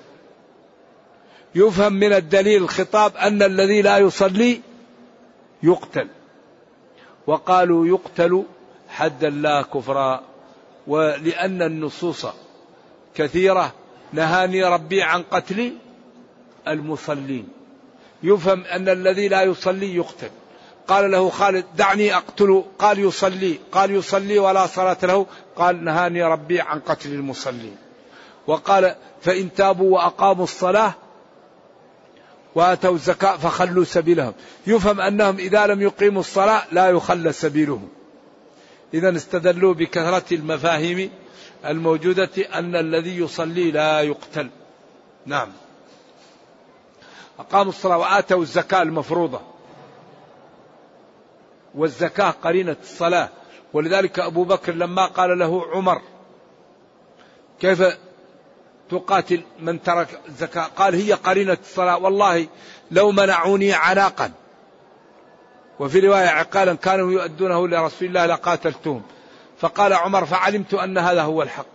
يفهم 1.56 1.94
من 1.94 2.14
الدليل 2.14 2.64
الخطاب 2.64 3.16
أن 3.16 3.44
الذي 3.44 3.82
لا 3.82 3.98
يصلي 3.98 4.62
يقتل. 5.64 6.08
وقالوا 7.28 7.88
يقتل 7.88 8.44
حدا 8.90 9.30
لا 9.30 9.62
كفرا 9.62 10.24
ولأن 10.88 11.62
النصوص 11.62 12.26
كثيرة. 13.16 13.74
نهاني 14.14 14.64
ربي 14.64 15.02
عن 15.02 15.24
قتل 15.24 15.74
المصلين. 16.68 17.48
يفهم 18.24 18.64
أن 18.64 18.90
الذي 18.90 19.28
لا 19.28 19.44
يصلي 19.44 19.96
يقتل. 19.96 20.30
قال 20.88 21.12
له 21.12 21.30
خالد 21.30 21.66
دعني 21.78 22.16
أقتله 22.16 22.66
قال 22.80 23.00
يصلي. 23.00 23.60
قال 23.72 23.92
يصلي 23.92 24.40
ولا 24.40 24.68
صلاة 24.68 24.98
له. 25.04 25.26
قال 25.56 25.84
نهاني 25.84 26.24
ربي 26.24 26.62
عن 26.62 26.80
قتل 26.80 27.14
المصلين 27.14 27.78
وقال 28.48 28.96
فإن 29.22 29.54
تابوا 29.54 29.96
وأقاموا 29.96 30.44
الصلاة 30.44 30.94
وآتوا 32.56 32.94
الزكاة 32.94 33.38
فخلوا 33.38 33.84
سبيلهم. 33.84 34.34
يفهم 34.68 35.02
أنهم 35.02 35.38
إذا 35.38 35.68
لم 35.68 35.82
يقيموا 35.82 36.20
الصلاة 36.20 36.64
لا 36.72 36.90
يخلى 36.90 37.32
سبيلهم. 37.32 37.90
اذا 38.94 39.16
استدلوا 39.16 39.74
بكثرة 39.74 40.34
المفاهيم 40.36 41.12
الموجودة 41.66 42.30
أن 42.54 42.76
الذي 42.76 43.18
يصلي 43.18 43.72
لا 43.72 44.02
يقتل. 44.02 44.50
نعم. 45.26 45.50
أقاموا 47.40 47.72
الصلاة 47.72 47.98
وآتوا 47.98 48.42
الزكاة 48.42 48.82
المفروضة. 48.82 49.53
والزكاة 51.76 52.30
قرينة 52.30 52.76
الصلاة. 52.82 53.30
ولذلك 53.74 54.20
أبو 54.20 54.44
بكر 54.44 54.74
لما 54.74 55.06
قال 55.06 55.40
له 55.40 55.66
عمر 55.72 56.02
كيف 57.60 57.84
تقاتل 58.90 59.44
من 59.60 59.84
ترك 59.84 60.20
الزكاة 60.28 60.64
قال 60.64 60.96
هي 60.96 61.14
قرينة 61.14 61.58
الصلاة. 61.62 61.98
والله 61.98 62.48
لو 62.92 63.12
منعوني 63.12 63.74
عناقا. 63.74 64.32
وفي 65.80 66.00
رواية 66.00 66.28
عقالا 66.28 66.74
كانوا 66.74 67.12
يؤدونه 67.12 67.68
لرسول 67.68 68.08
الله 68.08 68.26
لقاتلتهم. 68.26 69.02
فقال 69.60 69.94
عمر 69.94 70.26
فعلمت 70.26 70.74
أن 70.74 70.98
هذا 70.98 71.22
هو 71.22 71.42
الحق. 71.42 71.66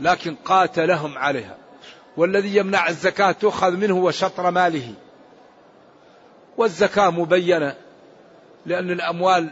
لكن 0.00 0.34
قاتلهم 0.44 1.18
عليها. 1.18 1.56
والذي 2.16 2.56
يمنع 2.56 2.88
الزكاة 2.88 3.32
تؤخذ 3.32 3.70
منه 3.70 3.96
وشطر 3.96 4.50
ماله. 4.50 4.94
والزكاة 6.56 7.10
مبينة. 7.10 7.76
لأن 8.68 8.90
الأموال 8.90 9.50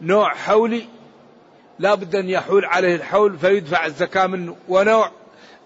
نوع 0.00 0.34
حولي. 0.34 0.88
لا 1.78 1.94
بد 1.94 2.16
أن 2.16 2.28
يحول 2.28 2.64
عليه 2.64 2.94
الحول 2.96 3.38
فيدفع 3.38 3.86
الزكاة 3.86 4.26
منه 4.26 4.56
ونوع 4.68 5.10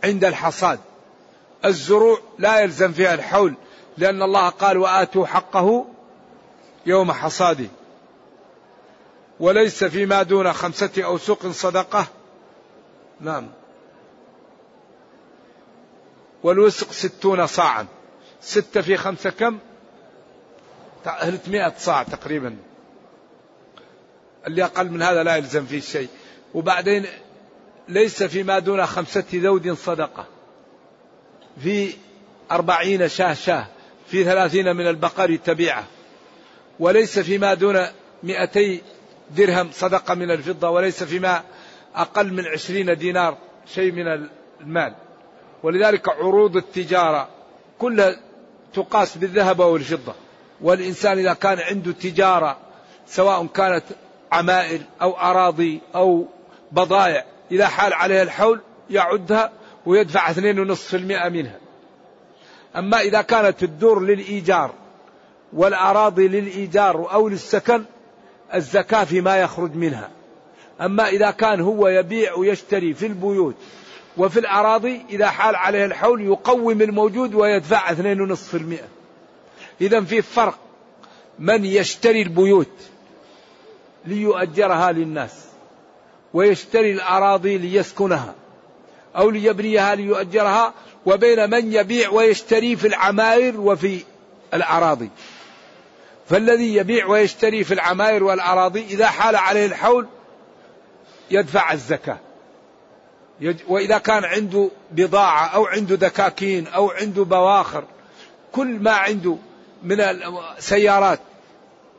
عند 0.05 0.25
الحصاد. 0.25 0.79
الزروع 1.65 2.19
لا 2.39 2.61
يلزم 2.61 2.93
فيها 2.93 3.15
الحول 3.15 3.55
لأن 3.99 4.23
الله 4.23 4.49
قال 4.49 4.79
وآتوا 4.79 5.27
حقه 5.27 5.87
يوم 6.87 7.13
حصاده. 7.13 7.69
وليس 9.41 9.85
فيما 9.85 10.23
دون 10.23 10.53
خمسة 10.53 10.91
أوسق 10.99 11.47
صدقة. 11.47 12.07
نعم. 13.21 13.49
والوسق 16.43 16.93
ستون 16.93 17.47
صاعا. 17.47 17.87
ستة 18.41 18.81
في 18.81 18.97
خمسة 18.97 19.31
كم؟ 19.31 19.59
300 21.05 21.75
صاع 21.79 22.03
تقريبا. 22.03 22.57
اللي 24.47 24.65
أقل 24.65 24.91
من 24.91 25.03
هذا 25.03 25.23
لا 25.23 25.37
يلزم 25.37 25.67
فيه 25.67 25.81
شيء. 25.81 26.09
وبعدين 26.55 27.07
ليس 27.89 28.23
فيما 28.23 28.59
دون 28.59 28.87
خمسة 28.87 29.25
ذود 29.35 29.73
صدقة. 29.73 30.27
في 31.63 31.93
أربعين 32.51 33.09
شاه 33.09 33.35
شاه 33.35 33.67
في 34.07 34.25
ثلاثين 34.25 34.77
من 34.77 34.87
البقر 34.87 35.37
تبيعة. 35.37 35.85
وليس 36.81 37.19
فيما 37.19 37.55
دون 37.55 37.87
مئتي 38.23 38.83
درهم 39.31 39.71
صدقة 39.73 40.15
من 40.15 40.31
الفضة 40.31 40.71
وليس 40.71 41.03
فيما 41.05 41.43
أقل 41.95 42.33
من 42.33 42.47
عشرين 42.47 42.97
دينار 42.97 43.39
شيء 43.75 43.93
من 43.93 44.29
المال. 44.61 44.95
ولذلك 45.63 46.09
عروض 46.09 46.57
التجارة 46.57 47.29
كلها 47.79 48.21
تقاس 48.75 49.19
بالذهب 49.19 49.61
أو 49.61 49.77
الفضة 49.77 50.15
والإنسان 50.63 51.19
إذا 51.19 51.33
كان 51.33 51.59
عنده 51.59 51.93
تجارة 51.93 52.57
سواء 53.07 53.47
كانت 53.47 53.85
عمائر 54.33 54.81
أو 55.03 55.13
أراضي 55.17 55.81
أو 55.95 56.27
بضائع 56.73 57.25
إذا 57.51 57.67
حال 57.67 57.93
عليها 57.93 58.23
الحول 58.23 58.61
يعدها 58.91 59.53
ويدفع 59.87 60.33
2.5% 60.33 60.95
منها. 61.29 61.59
أما 62.77 63.01
إذا 63.01 63.23
كانت 63.23 63.63
الدور 63.63 64.01
للإيجار 64.01 64.75
والأراضي 65.53 66.29
للإيجار 66.29 67.13
أو 67.13 67.29
للسكن 67.29 67.85
الزكاة 68.55 69.05
فيما 69.05 69.37
يخرج 69.37 69.75
منها. 69.75 70.11
أما 70.81 71.09
إذا 71.09 71.31
كان 71.31 71.61
هو 71.61 71.89
يبيع 71.89 72.35
ويشتري 72.35 72.95
في 72.95 73.07
البيوت 73.07 73.55
وفي 74.17 74.41
الأراضي 74.41 75.03
إذا 75.11 75.27
حال 75.27 75.57
عليه 75.57 75.85
الحول 75.85 76.21
يقوم 76.21 76.83
الموجود 76.83 77.35
ويدفع 77.35 77.95
2.5% 77.95 79.00
إذا 79.81 80.01
في 80.01 80.23
فرق 80.23 80.59
من 81.39 81.65
يشتري 81.65 82.23
البيوت 82.23 82.73
ليؤجرها 84.05 84.93
للناس 84.93 85.35
ويشتري 86.35 86.93
الأراضي 86.93 87.59
ليسكنها 87.59 88.35
أو 89.17 89.31
ليبنيها 89.31 89.95
ليؤجرها 89.95 90.75
وبين 91.07 91.51
من 91.51 91.73
يبيع 91.73 92.11
ويشتري 92.11 92.77
في 92.77 92.87
العماير 92.87 93.61
وفي 93.61 94.05
الأراضي. 94.55 95.11
فالذي 96.29 96.75
يبيع 96.75 97.07
ويشتري 97.07 97.65
في 97.65 97.75
العماير 97.75 98.25
والأراضي 98.25 98.85
إذا 98.85 99.07
حال 99.07 99.37
عليه 99.37 99.67
الحول 99.67 100.07
يدفع 101.31 101.73
الزكاة. 101.73 102.19
وإذا 103.69 103.99
كان 103.99 104.25
عنده 104.25 104.71
بضاعة 104.91 105.47
أو 105.47 105.67
عنده 105.67 105.97
دكاكين 105.97 106.67
أو 106.67 106.91
عنده 106.91 107.25
بواخر 107.25 107.85
كل 108.53 108.67
ما 108.67 108.91
عنده 108.91 109.37
من 109.83 110.01
السيارات. 110.01 111.21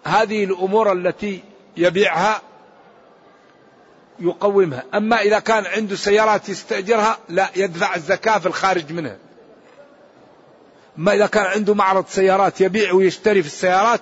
هذه 0.03 0.43
الأمور 0.43 0.91
التي 0.91 1.43
يبيعها 1.77 2.41
يقومها. 4.19 4.83
أما 4.93 5.21
إذا 5.21 5.39
كان 5.39 5.65
عنده 5.65 5.95
سيارات 5.95 6.49
يستأجرها 6.49 7.17
لا 7.29 7.49
يدفع 7.55 7.95
الزكاة 7.95 8.37
في 8.37 8.45
الخارج 8.45 8.93
منها. 8.93 9.17
أما 10.97 11.13
إذا 11.13 11.27
كان 11.27 11.45
عنده 11.45 11.73
معرض 11.73 12.05
سيارات 12.07 12.61
يبيع 12.61 12.93
ويشتري 12.93 13.41
في 13.41 13.47
السيارات 13.47 14.01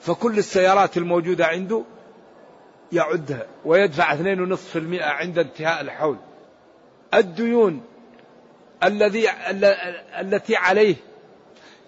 فكل 0.00 0.38
السيارات 0.38 0.96
الموجودة 0.96 1.46
عنده 1.46 1.82
يعدها 2.92 3.46
ويدفع 3.64 4.16
2.5% 4.16 5.02
عند 5.02 5.38
انتهاء 5.38 5.80
الحول. 5.80 6.16
الديون 7.14 7.82
الذي 8.84 9.28
التي 10.20 10.56
عليه 10.56 10.96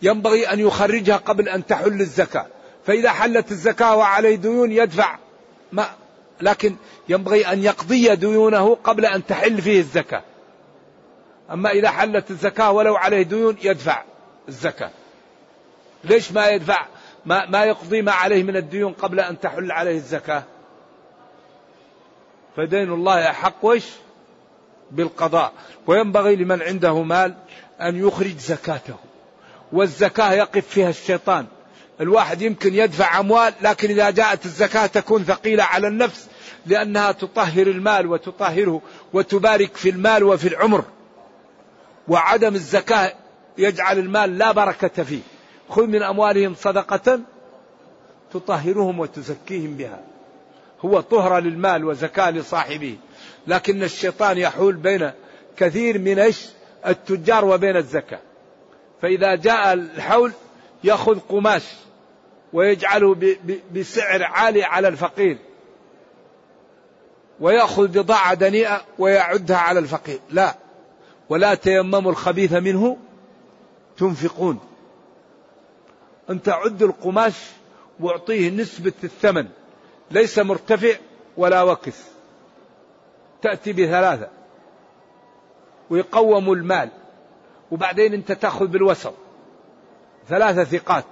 ينبغي 0.03 0.53
أن 0.53 0.61
يخرجها 0.61 1.17
قبل 1.17 1.49
أن 1.49 1.67
تحل 1.67 2.01
الزكاة. 2.01 2.47
فإذا 2.87 3.11
حلت 3.11 3.51
الزكاة 3.51 3.97
وعليه 3.97 4.37
ديون 4.37 4.73
يدفع 4.73 5.19
ما 5.73 5.87
لكن 6.41 6.77
ينبغي 7.09 7.47
أن 7.47 7.63
يقضي 7.63 8.17
ديونه 8.17 8.75
قبل 8.75 9.07
أن 9.07 9.27
تحل 9.27 9.63
فيه 9.63 9.81
الزكاة. 9.81 10.23
أما 11.51 11.71
إذا 11.71 11.91
حلت 11.91 12.31
الزكاة 12.31 12.73
ولو 12.73 12.97
عليه 12.97 13.23
ديون 13.23 13.57
يدفع 13.63 14.03
الزكاة. 14.49 14.91
ليش 16.05 16.33
ما 16.33 16.49
يدفع؟ 16.49 16.87
ما, 17.27 17.47
ما 17.47 17.65
يقضي 17.65 18.03
ما 18.03 18.13
عليه 18.13 18.43
من 18.43 18.57
الديون 18.57 18.93
قبل 18.93 19.21
أن 19.21 19.41
تحل 19.41 19.73
عليه 19.73 19.97
الزكاة؟ 19.97 20.43
فدين 22.57 22.93
الله 22.93 23.31
أحق 23.31 23.65
وش 23.65 23.85
بالقضاء. 24.91 25.53
وينبغي 25.87 26.37
لمن 26.37 26.63
عنده 26.63 27.03
مال 27.03 27.35
أن 27.81 28.07
يخرج 28.07 28.37
زكاته. 28.39 28.97
والزكاة 29.75 30.33
يقف 30.33 30.67
فيها 30.69 30.91
الشيطان. 30.91 31.47
الواحد 32.01 32.43
يمكن 32.43 32.75
يدفع 32.75 33.21
أموال 33.21 33.53
لكن 33.63 33.91
إذا 33.91 34.11
جاءت 34.11 34.45
الزكاة 34.47 34.87
تكون 34.87 35.25
ثقيلة 35.25 35.65
على 35.65 35.89
النفس 35.89 36.29
لأنها 36.67 37.13
تطهر 37.13 37.67
المال 37.67 38.07
وتطهره 38.07 38.83
وتبارك 39.13 39.77
في 39.77 39.91
المال 39.91 40.25
وفي 40.25 40.49
العمر. 40.49 40.85
وعدم 42.09 42.55
الزكاة 42.55 43.13
يجعل 43.59 43.99
المال 43.99 44.39
لا 44.39 44.53
بركة 44.53 45.03
فيه. 45.03 45.21
خذ 45.69 45.87
من 45.87 46.03
أموالهم 46.03 46.55
صدقة 46.55 47.21
تطهرهم 48.33 49.01
وتزكيهم 49.01 49.77
بها. 49.77 50.01
هو 50.85 51.01
طهرة 51.01 51.39
للمال 51.39 51.85
وزكاة 51.85 52.31
لصاحبه. 52.31 52.97
لكن 53.47 53.83
الشيطان 53.83 54.39
يحول 54.39 54.75
بين 54.77 55.11
كثير 55.57 55.99
من 55.99 56.33
التجار 56.87 57.45
وبين 57.45 57.77
الزكاة. 57.77 58.21
فإذا 59.03 59.35
جاء 59.35 59.73
الحول 59.73 60.33
يأخذ 60.85 61.19
قماش 61.29 61.63
ويجعله 62.53 63.37
بسعر 63.75 64.23
عالي 64.23 64.65
على 64.65 64.89
الفقير 64.89 65.39
ويأخذ 67.41 67.89
بضاعة 67.89 68.35
دنيئة 68.35 68.81
ويعدها 68.99 69.57
على 69.57 69.79
الفقير. 69.79 70.19
لا. 70.31 70.55
ولا 71.29 71.55
تيمموا 71.55 72.11
الخبيث 72.11 72.53
منه 72.53 72.97
تنفقون. 73.97 74.61
أنت 76.31 76.49
عد 76.49 76.83
القماش 76.83 77.35
واعطيه 78.01 78.51
نسبة 78.51 78.93
الثمن. 79.05 79.47
ليس 80.11 80.39
مرتفع 80.39 80.95
ولا 81.37 81.63
وكس 81.63 82.05
تأتي 83.43 83.73
بثلاثة. 83.73 84.29
ويقوم 85.91 86.53
المال. 86.53 86.89
وبعدين 87.75 88.15
أنت 88.15 88.33
تأخذ 88.33 88.67
بالوسط. 88.67 89.15
ثلاثة 90.29 90.65
ثقات 90.65 91.05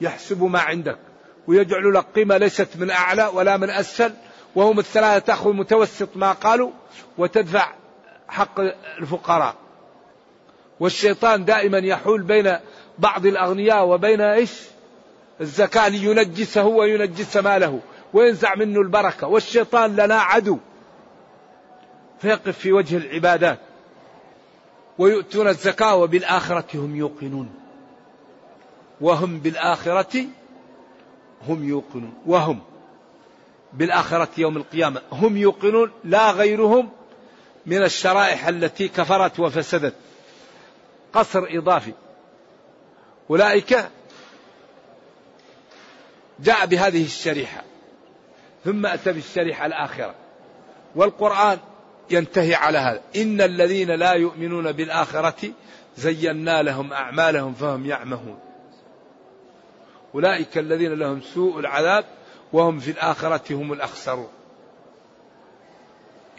يحسب 0.00 0.42
ما 0.42 0.58
عندك 0.60 0.98
ويجعل 1.46 1.94
لك 1.94 2.06
قيمة 2.14 2.36
ليست 2.36 2.68
من 2.76 2.90
أعلى 2.90 3.30
ولا 3.34 3.56
من 3.56 3.70
أسفل 3.70 4.12
وهم 4.54 4.78
الثلاثة 4.78 5.18
تأخذ 5.18 5.52
متوسط 5.52 6.08
ما 6.16 6.32
قالوا 6.32 6.70
وتدفع 7.18 7.72
حق 8.28 8.60
الفقراء. 9.00 9.54
والشيطان 10.80 11.44
دائما 11.44 11.78
يحول 11.78 12.22
بين 12.22 12.56
بعض 12.98 13.26
الأغنياء 13.26 13.86
وبين 13.86 14.20
إيش؟ 14.20 14.52
الزكاة 15.40 15.88
لينجسه 15.88 16.64
وينجس 16.64 17.36
ماله 17.36 17.80
وينزع 18.12 18.54
منه 18.54 18.80
البركة. 18.80 19.26
والشيطان 19.26 19.96
لنا 19.96 20.20
عدو. 20.20 20.58
فيقف 22.20 22.58
في 22.58 22.72
وجه 22.72 22.96
العبادات. 22.96 23.58
ويؤتون 24.98 25.48
الزكاة 25.48 25.96
وبالآخرة 25.96 26.66
هم 26.74 26.96
يوقنون. 26.96 27.54
وهم 29.00 29.38
بالآخرة 29.38 30.26
هم 31.48 31.68
يوقنون. 31.68 32.14
وهم 32.26 32.60
بالآخرة 33.72 34.28
يوم 34.38 34.56
القيامة 34.56 35.02
هم 35.12 35.36
يوقنون. 35.36 35.90
لا 36.04 36.30
غيرهم 36.30 36.90
من 37.66 37.82
الشرائح 37.82 38.48
التي 38.48 38.88
كفرت 38.88 39.40
وفسدت. 39.40 39.94
قصر 41.12 41.46
إضافي. 41.50 41.92
أولئك 43.30 43.88
جاء 46.40 46.66
بهذه 46.66 47.04
الشريحة. 47.04 47.64
ثم 48.64 48.86
أتى 48.86 49.12
بالشريحة 49.12 49.66
الآخرة. 49.66 50.14
والقرآن 50.94 51.58
ينتهي 52.10 52.54
على 52.54 52.78
هذا. 52.78 53.00
إن 53.16 53.40
الذين 53.40 53.90
لا 53.90 54.12
يؤمنون 54.12 54.72
بالآخرة 54.72 55.50
زينا 55.96 56.62
لهم 56.62 56.92
أعمالهم 56.92 57.54
فهم 57.54 57.86
يعمهون. 57.86 58.38
أولئك 60.14 60.58
الذين 60.58 60.94
لهم 60.94 61.20
سوء 61.20 61.60
العذاب 61.60 62.04
وهم 62.52 62.78
في 62.78 62.90
الآخرة 62.90 63.54
هم 63.54 63.72
الأخسرون. 63.72 64.28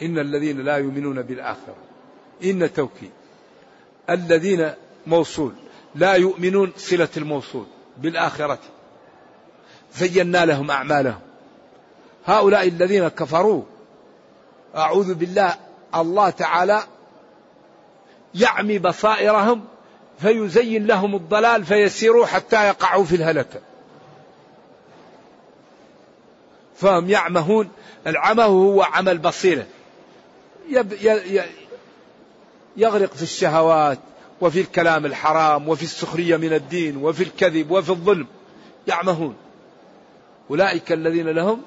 إن 0.01 0.19
الذين 0.19 0.61
لا 0.61 0.77
يؤمنون 0.77 1.21
بالآخرة. 1.21 1.75
إن 2.43 2.73
توكيد. 2.73 3.11
الذين 4.09 4.71
موصول. 5.07 5.53
لا 5.95 6.13
يؤمنون 6.13 6.71
صلة 6.77 7.09
الموصول 7.17 7.65
بالآخرة. 7.97 8.59
زينا 9.93 10.45
لهم 10.45 10.71
أعمالهم. 10.71 11.19
هؤلاء 12.25 12.67
الذين 12.67 13.07
كفروا 13.07 13.63
أعوذ 14.75 15.13
بالله 15.13 15.55
الله 15.95 16.29
تعالى 16.29 16.83
يعمي 18.35 18.79
بصائرهم 18.79 19.65
فيزين 20.19 20.87
لهم 20.87 21.15
الضلال 21.15 21.65
فيسيروا 21.65 22.25
حتى 22.25 22.67
يقعوا 22.67 23.03
في 23.03 23.15
الهلكة 23.15 23.59
فهم 26.75 27.09
يعمهون 27.09 27.69
العمى 28.07 28.43
هو 28.43 28.81
عمى 28.81 29.11
البصيرة 29.11 29.65
يغرق 32.77 33.13
في 33.13 33.23
الشهوات 33.23 33.99
وفي 34.41 34.61
الكلام 34.61 35.05
الحرام 35.05 35.69
وفي 35.69 35.83
السخرية 35.83 36.37
من 36.37 36.53
الدين 36.53 36.97
وفي 36.97 37.23
الكذب 37.23 37.71
وفي 37.71 37.89
الظلم. 37.89 38.27
يعمهون. 38.87 39.35
أولئك 40.49 40.91
الذين 40.91 41.27
لهم 41.27 41.61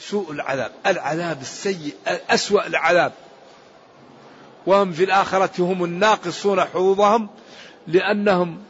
سوء 0.00 0.32
العذاب 0.32 0.70
العذاب 0.86 1.40
السيء 1.40 1.94
أسوأ 2.06 2.66
العذاب. 2.66 3.12
وهم 4.66 4.92
في 4.92 5.04
الآخرة 5.04 5.50
هم 5.58 5.84
الناقصون 5.84 6.60
حظوظهم 6.60 7.28
لأنهم 7.86 8.62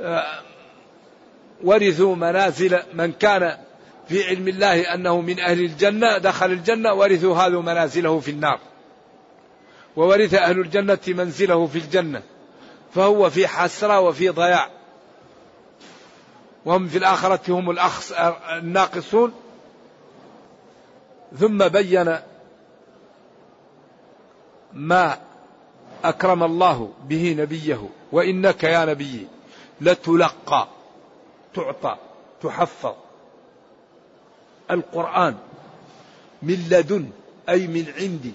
آه، 0.00 0.40
ورثوا 1.64 2.16
منازل 2.16 2.82
من 2.94 3.12
كان 3.12 3.58
في 4.08 4.24
علم 4.24 4.48
الله 4.48 4.94
أنه 4.94 5.20
من 5.20 5.40
أهل 5.40 5.60
الجنة 5.60 6.18
دخل 6.18 6.50
الجنة 6.50 6.94
ورثوا 6.94 7.36
هذا 7.36 7.60
منازله 7.60 8.20
في 8.20 8.30
النار. 8.30 8.58
وورث 9.96 10.34
أهل 10.34 10.60
الجنة 10.60 10.98
منزله 11.08 11.66
في 11.66 11.78
الجنة 11.78 12.22
فهو 12.94 13.30
في 13.30 13.48
حسرة 13.48 14.00
وفي 14.00 14.28
ضياع. 14.28 14.70
وهم 16.64 16.88
في 16.88 16.98
الآخرة 16.98 17.40
هم 17.48 17.70
الأخص 17.70 18.12
الناقصون. 18.52 19.32
ثم 21.38 21.68
بين 21.68 22.18
ما 24.72 25.18
أكرم 26.04 26.42
الله 26.42 26.92
به 27.08 27.36
نبيه 27.38 27.88
وإنك 28.12 28.64
يا 28.64 28.84
نبي 28.84 29.26
لتلقى 29.80 30.68
تعطى 31.54 31.96
تحفظ 32.42 32.94
القرآن 34.70 35.36
من 36.42 36.66
لدن 36.70 37.10
أي 37.48 37.66
من 37.66 37.92
عندي 37.98 38.32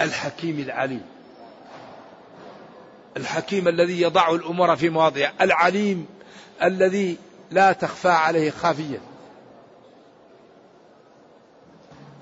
الحكيم 0.00 0.58
العليم. 0.58 1.06
الحكيم 3.16 3.68
الذي 3.68 4.00
يضع 4.00 4.30
الأمور 4.34 4.76
في 4.76 4.90
مواضعها 4.90 5.32
العليم 5.40 6.06
الذي 6.62 7.16
لا 7.50 7.72
تخفى 7.72 8.08
عليه 8.08 8.50
خافية. 8.50 9.00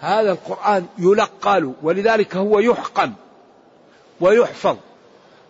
هذا 0.00 0.32
القرآن 0.32 0.87
يلقى 0.98 1.72
ولذلك 1.82 2.37
هو 2.37 2.58
يحقن 2.58 3.12
ويحفظ. 4.20 4.76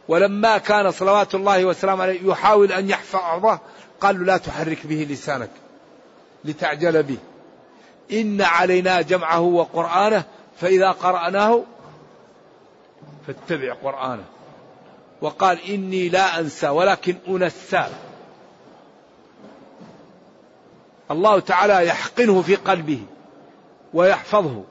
ولما 0.09 0.59
كان 0.59 0.91
صلوات 0.91 1.35
الله 1.35 1.65
وسلامه 1.65 2.03
عليه 2.03 2.21
يحاول 2.31 2.73
أن 2.73 2.91
يحفظه 2.91 3.59
قال 4.01 4.19
له 4.19 4.25
لا 4.25 4.37
تحرك 4.37 4.87
به 4.87 5.07
لسانك 5.11 5.51
لتعجل 6.45 7.03
به. 7.03 7.19
إن 8.13 8.43
علينا 8.43 9.01
جمعه 9.01 9.41
وقرآنه 9.41 10.25
فإذا 10.61 10.91
قرأناه 10.91 11.63
فاتبع 13.27 13.75
قرآنه. 13.75 14.25
وقال 15.21 15.59
إني 15.69 16.09
لا 16.09 16.41
أنسى 16.41 16.69
ولكن 16.69 17.17
أنسى. 17.29 17.89
الله 21.11 21.41
تعالى 21.41 21.87
يحقنه 21.87 22.43
في 22.43 22.55
قلبه. 22.55 23.01
ويحفظه. 23.95 24.65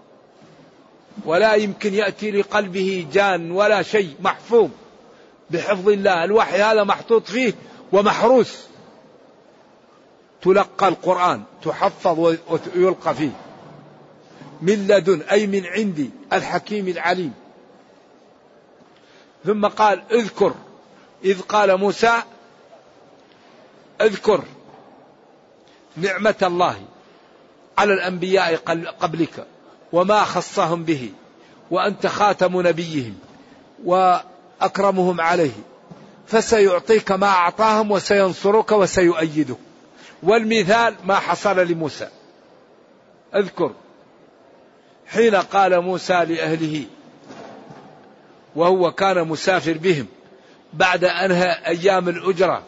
ولا 1.25 1.53
يمكن 1.53 1.93
يأتي 1.93 2.31
لقلبه 2.31 3.07
جان 3.13 3.51
ولا 3.51 3.81
شيء 3.81 4.15
محفوظ. 4.21 4.69
بحفظ 5.49 5.89
الله 5.89 6.23
الوحي 6.23 6.61
هذا 6.61 6.83
محطوط 6.83 7.27
فيه 7.27 7.53
ومحروس. 7.91 8.67
تلقى 10.41 10.87
القرآن 10.87 11.43
تحفظ 11.63 12.19
ويلقى 12.19 13.15
فيه. 13.15 13.31
من 14.61 14.87
لدن 14.87 15.21
أي 15.21 15.47
من 15.47 15.65
عندي 15.65 16.09
الحكيم 16.33 16.87
العليم. 16.87 17.33
ثم 19.45 19.67
قال 19.67 20.03
اذكر. 20.11 20.53
إذ 21.23 21.41
قال 21.41 21.77
موسى 21.77 22.21
اذكر 24.01 24.43
نعمة 25.97 26.35
الله. 26.41 26.81
على 27.77 27.93
الأنبياء 27.93 28.55
قبلك 28.99 29.45
وما 29.93 30.23
خصهم 30.23 30.83
به 30.83 31.11
وأنت 31.71 32.07
خاتم 32.07 32.67
نبيهم 32.67 33.15
وأكرمهم 33.85 35.21
عليه 35.21 35.51
فسيعطيك 36.27 37.11
ما 37.11 37.27
أعطاهم 37.27 37.91
وسينصرك 37.91 38.71
وسيؤيدك. 38.71 39.57
والمثال 40.23 40.95
ما 41.03 41.15
حصل 41.15 41.59
لموسى. 41.59 42.07
أذكر. 43.35 43.71
حين 45.07 45.35
قال 45.35 45.81
موسى 45.81 46.13
لأهله 46.13 46.85
وهو 48.55 48.91
كان 48.91 49.27
مسافر 49.27 49.77
بهم 49.77 50.07
بعد 50.73 51.03
أنهى 51.03 51.51
أيام 51.67 52.09
الأجرة 52.09 52.63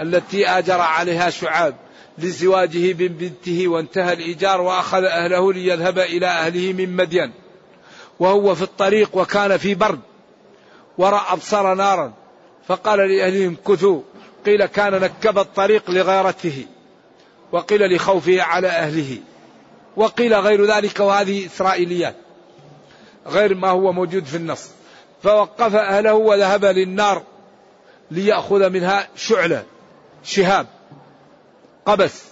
التي 0.00 0.48
آجر 0.48 0.80
عليها 0.80 1.30
شعاب 1.30 1.74
لزواجه 2.18 2.92
من 2.92 3.08
بنته 3.08 3.68
وانتهى 3.68 4.12
الإيجار 4.12 4.60
وأخذ 4.60 5.04
أهله 5.04 5.52
ليذهب 5.52 5.98
إلى 5.98 6.26
أهله 6.26 6.72
من 6.72 6.96
مدين. 6.96 7.32
وهو 8.20 8.54
في 8.54 8.62
الطريق 8.62 9.16
وكان 9.16 9.56
في 9.56 9.74
برد 9.74 10.00
ورأى 10.98 11.32
أبصر 11.32 11.74
نارا 11.74 12.12
فقال 12.68 12.98
لأهلهم 12.98 13.56
كثوا. 13.68 14.00
قيل 14.46 14.66
كان 14.66 15.00
نكب 15.00 15.38
الطريق 15.38 15.90
لغيرته. 15.90 16.66
وقيل 17.52 17.94
لخوفه 17.94 18.42
على 18.42 18.68
أهله. 18.68 19.18
وقيل 19.96 20.34
غير 20.34 20.64
ذلك 20.66 21.00
وهذه 21.00 21.46
إسرائيليات. 21.46 22.16
غير 23.26 23.54
ما 23.54 23.68
هو 23.68 23.92
موجود 23.92 24.24
في 24.24 24.36
النص. 24.36 24.70
فوقف 25.22 25.74
أهله 25.74 26.14
وذهب 26.14 26.64
للنار 26.64 27.22
ليأخذ 28.10 28.70
منها 28.70 29.08
شعلة 29.16 29.64
شهاب. 30.24 30.66
قبس. 31.86 32.24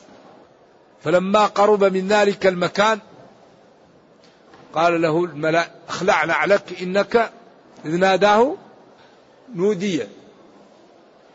فلما 1.04 1.46
قرب 1.46 1.84
من 1.84 2.08
ذلك 2.08 2.46
المكان 2.46 2.98
قال 4.74 5.02
له 5.02 5.24
الملأ 5.24 5.70
اخلع 5.88 6.24
نعلك 6.24 6.82
إنك 6.82 7.30
إذ 7.84 7.96
ناداه 7.96 8.56
نودي 9.54 10.02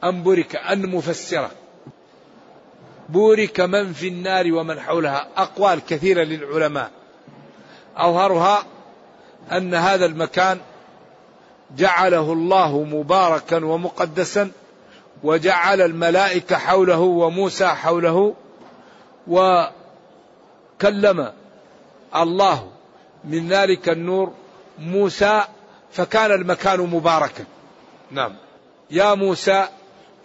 أن 0.04 0.24
برك 0.24 0.56
أن 0.56 0.90
مفسرة. 0.96 1.52
بورك 3.10 3.60
من 3.60 3.94
في 3.94 4.08
النار 4.08 4.54
ومن 4.54 4.80
حولها. 4.80 5.28
أقوال 5.38 5.86
كثيرة 5.86 6.24
للعلماء. 6.24 6.92
أظهرها 7.98 8.64
أن 9.52 9.74
هذا 9.74 10.06
المكان 10.06 10.60
جعله 11.78 12.34
الله 12.34 12.84
مباركا 12.84 13.66
ومقدسا 13.66 14.52
وجعل 15.24 15.82
الملائكة 15.82 16.58
حوله 16.58 17.00
وموسى 17.00 17.68
حوله 17.68 18.34
وكلم 19.28 19.72
الله 22.16 22.72
من 23.24 23.48
ذلك 23.48 23.90
النور 23.90 24.34
موسى 24.80 25.44
فكان 25.92 26.32
المكان 26.32 26.80
مباركا. 26.80 27.46
نعم. 28.12 28.36
يا 28.92 29.14
موسى 29.14 29.68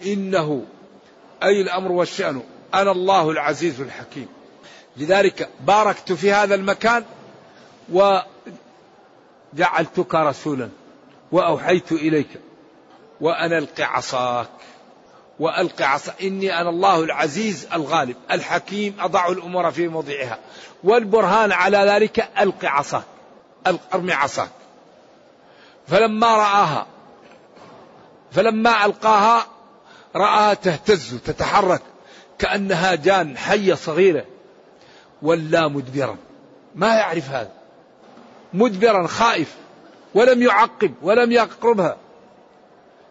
إنه 0.07 0.64
أي 1.42 1.61
الأمر 1.61 1.92
والشأن 1.92 2.42
أنا 2.74 2.90
الله 2.90 3.31
العزيز 3.31 3.81
الحكيم. 3.81 4.28
لذلك 4.96 5.48
باركت 5.61 6.12
في 6.12 6.33
هذا 6.33 6.55
المكان 6.55 7.05
جعلتك 9.55 10.14
رسولا 10.14 10.68
وأوحيت 11.33 11.92
إليك 11.92 12.28
وأنا 13.20 13.59
ألق 13.59 13.81
عصاك. 13.81 14.48
وألق 15.42 15.83
عصا. 15.83 16.12
إني 16.22 16.61
أنا 16.61 16.70
الله 16.70 17.05
العزيز 17.05 17.68
الغالب 17.72 18.16
الحكيم 18.31 18.96
أضع 19.00 19.28
الأمور 19.28 19.70
في 19.70 19.88
موضعها. 19.88 20.38
والبرهان 20.85 21.52
على 21.52 21.78
ذلك 21.78 22.28
ألق 22.40 22.64
عصاك 22.64 23.02
أرمي 23.94 24.12
عصاك 24.12 24.50
فلما 25.88 26.26
رآها 26.26 26.87
فلما 28.33 28.85
ألقاها 28.85 29.46
رآها 30.16 30.55
تهتز 30.55 31.18
تتحرك 31.24 31.83
كأنها 32.38 32.94
جان 32.94 33.37
حية 33.38 33.74
صغيرة. 33.74 34.24
ولا 35.22 35.68
مدبرا. 35.68 36.16
ما 36.74 36.94
يعرف 36.94 37.31
هذا؟ 37.31 37.52
مدبرا 38.55 39.07
خائف. 39.07 39.55
ولم 40.14 40.42
يعقب 40.42 40.94
ولم 41.02 41.33
يقربها. 41.33 41.96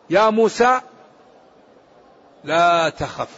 يا 0.10 0.30
موسى 0.30 0.82
لا 2.44 2.90
تخف. 2.90 3.30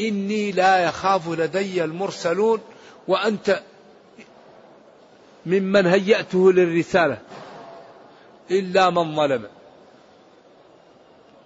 إني 0.00 0.52
لا 0.52 0.78
يخاف 0.78 1.28
لدي 1.28 1.84
المرسلون 1.84 2.60
وأنت 3.08 3.62
ممن 5.46 5.86
هيأته 5.86 6.52
للرسالة. 6.52 7.18
إلا 8.50 8.90
من 8.90 9.16
ظلم. 9.16 9.46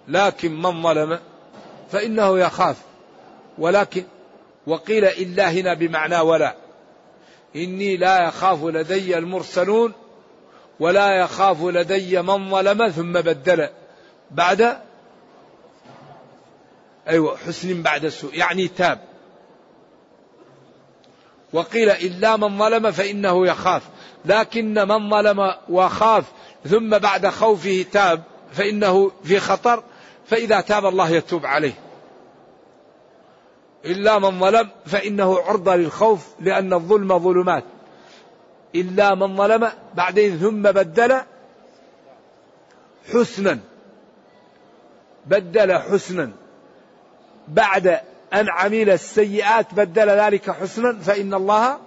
لكن 0.07 0.61
من 0.61 0.83
ظلم 0.83 1.19
فإنه 1.91 2.39
يخاف. 2.39 2.77
ولكن 3.57 4.03
وقيل 4.67 5.05
إلا 5.05 5.51
هنا 5.51 5.73
بمعنى 5.73 6.19
ولا. 6.19 6.55
إني 7.55 7.97
لا 7.97 8.27
يخاف 8.27 8.63
لدي 8.63 9.17
المرسلون 9.17 9.93
ولا 10.79 11.15
يخاف 11.15 11.63
لدي 11.63 12.21
من 12.21 12.49
ظلم 12.49 12.89
ثم 12.89 13.13
بدل. 13.13 13.69
بعد 14.31 14.77
أيوة 17.07 17.37
حسن 17.37 17.81
بعد 17.81 18.07
سوء 18.07 18.35
يعني 18.35 18.67
تاب. 18.67 18.99
وقيل 21.53 21.89
إلا 21.89 22.37
من 22.37 22.59
ظلم 22.59 22.91
فإنه 22.91 23.47
يخاف 23.47 23.83
لكن 24.25 24.73
من 24.73 25.09
ظلم 25.09 25.53
وخاف 25.69 26.25
ثم 26.65 26.97
بعد 26.97 27.27
خوفه 27.27 27.85
تاب 27.91 28.23
فإنه 28.51 29.11
في 29.23 29.39
خطر 29.39 29.83
فإذا 30.25 30.61
تاب 30.61 30.85
الله 30.85 31.09
يتوب 31.09 31.45
عليه. 31.45 31.73
إلا 33.85 34.19
من 34.19 34.39
ظلم 34.39 34.69
فإنه 34.85 35.39
عرضة 35.39 35.75
للخوف 35.75 36.27
لأن 36.39 36.73
الظلم 36.73 37.19
ظلمات. 37.19 37.63
إلا 38.75 39.15
من 39.15 39.37
ظلم 39.37 39.69
بعدين 39.95 40.37
ثم 40.37 40.61
بدل 40.61 41.21
حسنا 43.13 43.59
بدل 45.25 45.77
حسنا. 45.77 46.42
بعد 47.47 47.87
أن 48.33 48.49
عمل 48.49 48.89
السيئات 48.89 49.73
بدل 49.73 50.09
ذلك 50.09 50.51
حسنا 50.51 50.99
فإن 50.99 51.33
الله 51.33 51.77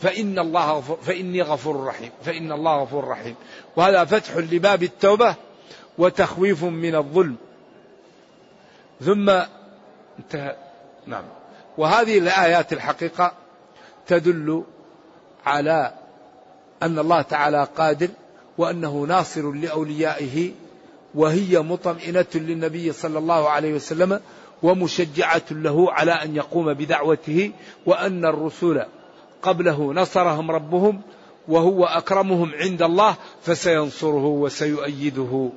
فإن 0.00 0.38
الله 0.38 0.72
غفور 0.72 0.96
فإني 0.96 1.42
غفور 1.42 1.84
رحيم 1.84 2.10
فإن 2.24 2.52
الله 2.52 2.82
غفور 2.82 3.08
رحيم. 3.08 3.34
وهذا 3.76 4.04
فتح 4.04 4.36
لباب 4.36 4.82
التوبة 4.82 5.34
وتخويف 5.98 6.64
من 6.64 6.94
الظلم. 6.94 7.36
ثم 9.00 9.30
انتهى. 10.18 10.56
نعم. 11.06 11.24
وهذه 11.78 12.18
الآيات 12.18 12.72
الحقيقة 12.72 13.32
تدل 14.06 14.64
على 15.46 15.92
أن 16.82 16.98
الله 16.98 17.22
تعالى 17.22 17.68
قادر 17.76 18.08
وأنه 18.58 19.04
ناصر 19.08 19.52
لأوليائه 19.52 20.52
وهي 21.14 21.58
مطمئنة 21.58 22.26
للنبي 22.34 22.92
صلى 22.92 23.18
الله 23.18 23.48
عليه 23.48 23.74
وسلم 23.74 24.20
ومشجعة 24.62 25.42
له 25.50 25.92
على 25.92 26.12
أن 26.12 26.36
يقوم 26.36 26.74
بدعوته 26.74 27.52
وأن 27.86 28.24
الرسل 28.24 28.82
قبله 29.42 29.92
نصرهم 29.92 30.50
ربهم 30.50 31.00
وهو 31.48 31.84
أكرمهم 31.84 32.54
عند 32.54 32.82
الله 32.82 33.14
فسينصره 33.42 34.26
وسيؤيده. 34.26 35.50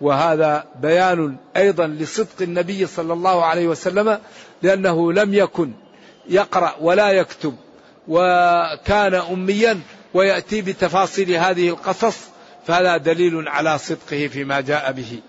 وهذا 0.00 0.64
بيان 0.82 1.36
أيضا 1.56 1.86
لصدق 1.86 2.42
النبي 2.42 2.86
صلى 2.86 3.12
الله 3.12 3.44
عليه 3.44 3.68
وسلم 3.68 4.18
لأنه 4.62 5.12
لم 5.12 5.34
يكن 5.34 5.72
يقرأ 6.28 6.74
ولا 6.80 7.10
يكتب 7.10 7.54
وكان 8.08 9.14
أميا 9.14 9.80
ويأتي 10.14 10.62
بتفاصيل 10.62 11.30
هذه 11.30 11.68
القصص 11.68 12.18
فهذا 12.66 12.96
دليل 12.96 13.48
على 13.48 13.78
صدقه 13.78 14.26
فيما 14.26 14.60
جاء 14.60 14.92
به. 14.92 15.20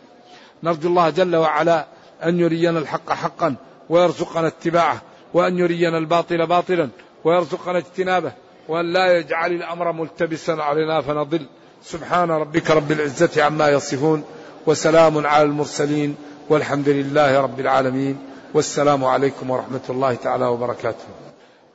نرجو 0.64 0.90
الله 0.90 1.10
جل 1.10 1.36
وعلا 1.36 1.86
أن 2.24 2.40
يرينا 2.40 2.80
الحق 2.80 3.12
حقا 3.12 3.56
ويرزقنا 3.90 4.48
اتباعه 4.48 5.02
وأن 5.34 5.58
يرينا 5.58 5.98
الباطل 5.98 6.48
باطلا 6.48 6.90
ويرزقنا 7.24 7.78
اجتنابه 7.78 8.32
وأن 8.68 8.94
لا 8.94 9.18
يجعل 9.18 9.52
الأمر 9.52 9.92
ملتبسا 9.92 10.52
علينا 10.52 11.02
فنضل. 11.02 11.46
سبحان 11.84 12.32
ربك 12.32 12.72
رب 12.72 12.92
العزة 12.92 13.44
عما 13.44 13.70
يصفون 13.70 14.24
وسلام 14.66 15.28
على 15.28 15.44
المرسلين 15.44 16.16
والحمد 16.50 16.90
لله 16.90 17.42
رب 17.42 17.60
العالمين 17.60 18.18
والسلام 18.54 19.06
عليكم 19.06 19.50
ورحمة 19.50 19.82
الله 19.90 20.16
تعالى 20.16 20.46
وبركاته. 20.46 21.06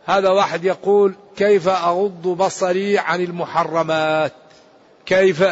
هذا 0.06 0.28
واحد 0.28 0.64
يقول 0.64 1.14
كيف 1.36 1.68
أغض 1.68 2.22
بصري 2.22 2.98
عن 2.98 3.20
المحرمات؟ 3.20 4.32
كيف 5.06 5.44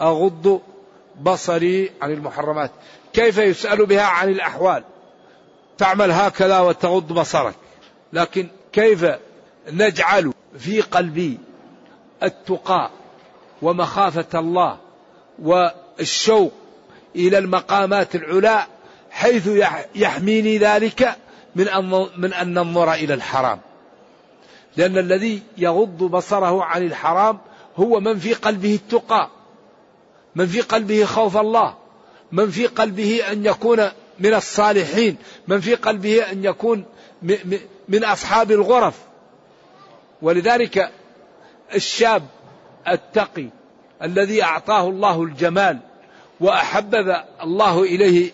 أغض 0.00 0.60
بصري 1.20 1.90
عن 2.02 2.10
المحرمات؟ 2.10 2.70
كيف 3.12 3.38
يسأل 3.38 3.86
بها 3.86 4.02
عن 4.02 4.28
الأحوال؟ 4.28 4.84
تعمل 5.78 6.10
هكذا 6.10 6.60
وتغض 6.60 7.12
بصرك. 7.12 7.54
لكن 8.12 8.48
كيف 8.72 9.06
نجعل 9.72 10.32
في 10.58 10.80
قلبي 10.80 11.38
التقى 12.22 12.90
ومخافة 13.62 14.38
الله 14.40 14.78
والشوق 15.42 16.52
إلى 17.16 17.38
المقامات 17.38 18.14
العلا 18.14 18.66
حيث 19.10 19.50
يحميني 19.94 20.58
ذلك 20.58 21.16
من 21.56 21.68
أن 21.68 22.06
من 22.16 22.32
أن 22.32 22.54
ننظر 22.54 22.92
إلى 22.92 23.14
الحرام؟ 23.14 23.60
لأن 24.76 24.98
الذي 24.98 25.42
يغض 25.58 25.98
بصره 25.98 26.64
عن 26.64 26.82
الحرام 26.82 27.38
هو 27.76 28.00
من 28.00 28.18
في 28.18 28.34
قلبه 28.34 28.74
التقى 28.74 29.30
من 30.34 30.46
في 30.46 30.60
قلبه 30.60 31.04
خوف 31.04 31.36
الله 31.36 31.74
من 32.32 32.50
في 32.50 32.66
قلبه 32.66 33.32
أن 33.32 33.46
يكون 33.46 33.88
من 34.18 34.34
الصالحين 34.34 35.16
من 35.48 35.60
في 35.60 35.74
قلبه 35.74 36.30
أن 36.32 36.44
يكون 36.44 36.84
من 37.88 38.04
أصحاب 38.04 38.52
الغرف. 38.52 38.94
ولذلك 40.22 40.90
الشاب 41.74 42.22
التقي 42.88 43.48
الذي 44.02 44.42
أعطاه 44.42 44.88
الله 44.88 45.22
الجمال 45.22 45.78
وأحبب 46.40 47.16
الله 47.42 47.82
إليه 47.82 48.32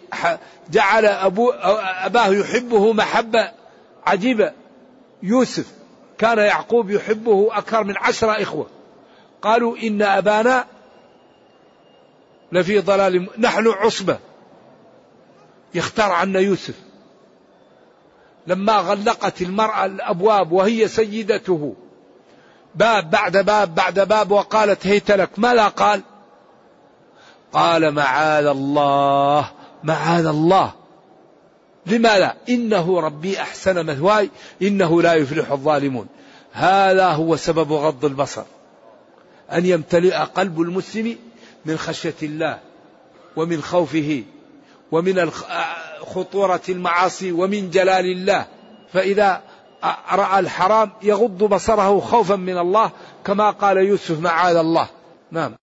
جعل 0.71 1.07
أبو 1.07 1.51
أباه 2.05 2.29
يحبه 2.29 2.93
محبة 2.93 3.51
عجيبة. 4.07 4.53
يوسف 5.23 5.73
كان 6.19 6.39
يعقوب 6.39 6.91
يحبه 6.91 7.49
أكثر 7.53 7.85
من 7.85 7.95
عشرة 7.97 8.43
إخوة. 8.43 8.67
قالوا 9.43 9.77
إن 9.77 10.03
أبانا 10.03 10.65
لفي 12.53 12.79
ضلال 12.79 13.29
نحن 13.39 13.69
عصبة. 13.69 14.19
يختار 15.75 16.13
عنا 16.13 16.41
يوسف. 16.41 16.75
لما 18.47 18.73
غلقت 18.73 19.43
المرأة 19.43 19.85
الأبواب 19.85 20.53
وهي 20.53 20.89
سيدته 20.89 21.75
باب 22.75 23.11
بعد 23.11 23.37
باب 23.37 23.75
بعد 23.75 24.01
باب 24.01 24.31
وقالت 24.31 24.87
هيت 24.87 25.11
لك 25.11 25.39
ماذا 25.39 25.69
قال؟ 25.69 26.03
قال 27.53 27.95
معاذ 27.95 28.47
الله 28.47 29.51
معاذ 29.85 30.27
الله. 30.27 30.73
لماذا 31.87 32.37
إنه 32.49 33.01
ربي 33.01 33.41
أحسن 33.41 33.87
مثواي 33.87 34.31
إنه 34.63 35.03
لا 35.03 35.15
يفلح 35.15 35.51
الظالمون. 35.51 36.07
هذا 36.53 37.07
هو 37.07 37.37
سبب 37.37 37.73
غض 37.73 38.05
البصر. 38.05 38.45
أن 39.53 39.67
يمتلئ 39.67 40.15
قلب 40.15 40.61
المسلم 40.61 41.17
من 41.65 41.79
خشية 41.79 42.15
الله 42.23 42.59
ومن 43.37 43.63
خوفه 43.63 44.23
ومن 44.93 45.31
خطورة 46.01 46.61
المعاصي 46.69 47.33
ومن 47.33 47.71
جلال 47.71 48.05
الله. 48.05 48.47
فإذا 48.93 49.43
رأى 50.13 50.39
الحرام 50.39 50.91
يغض 51.03 51.39
بصره 51.39 52.01
خوفا 52.01 52.37
من 52.37 52.59
الله 52.59 52.91
كما 53.25 53.51
قال 53.51 53.77
يوسف 53.77 54.21
معاذ 54.21 54.57
الله. 54.57 54.89
نعم. 55.31 55.60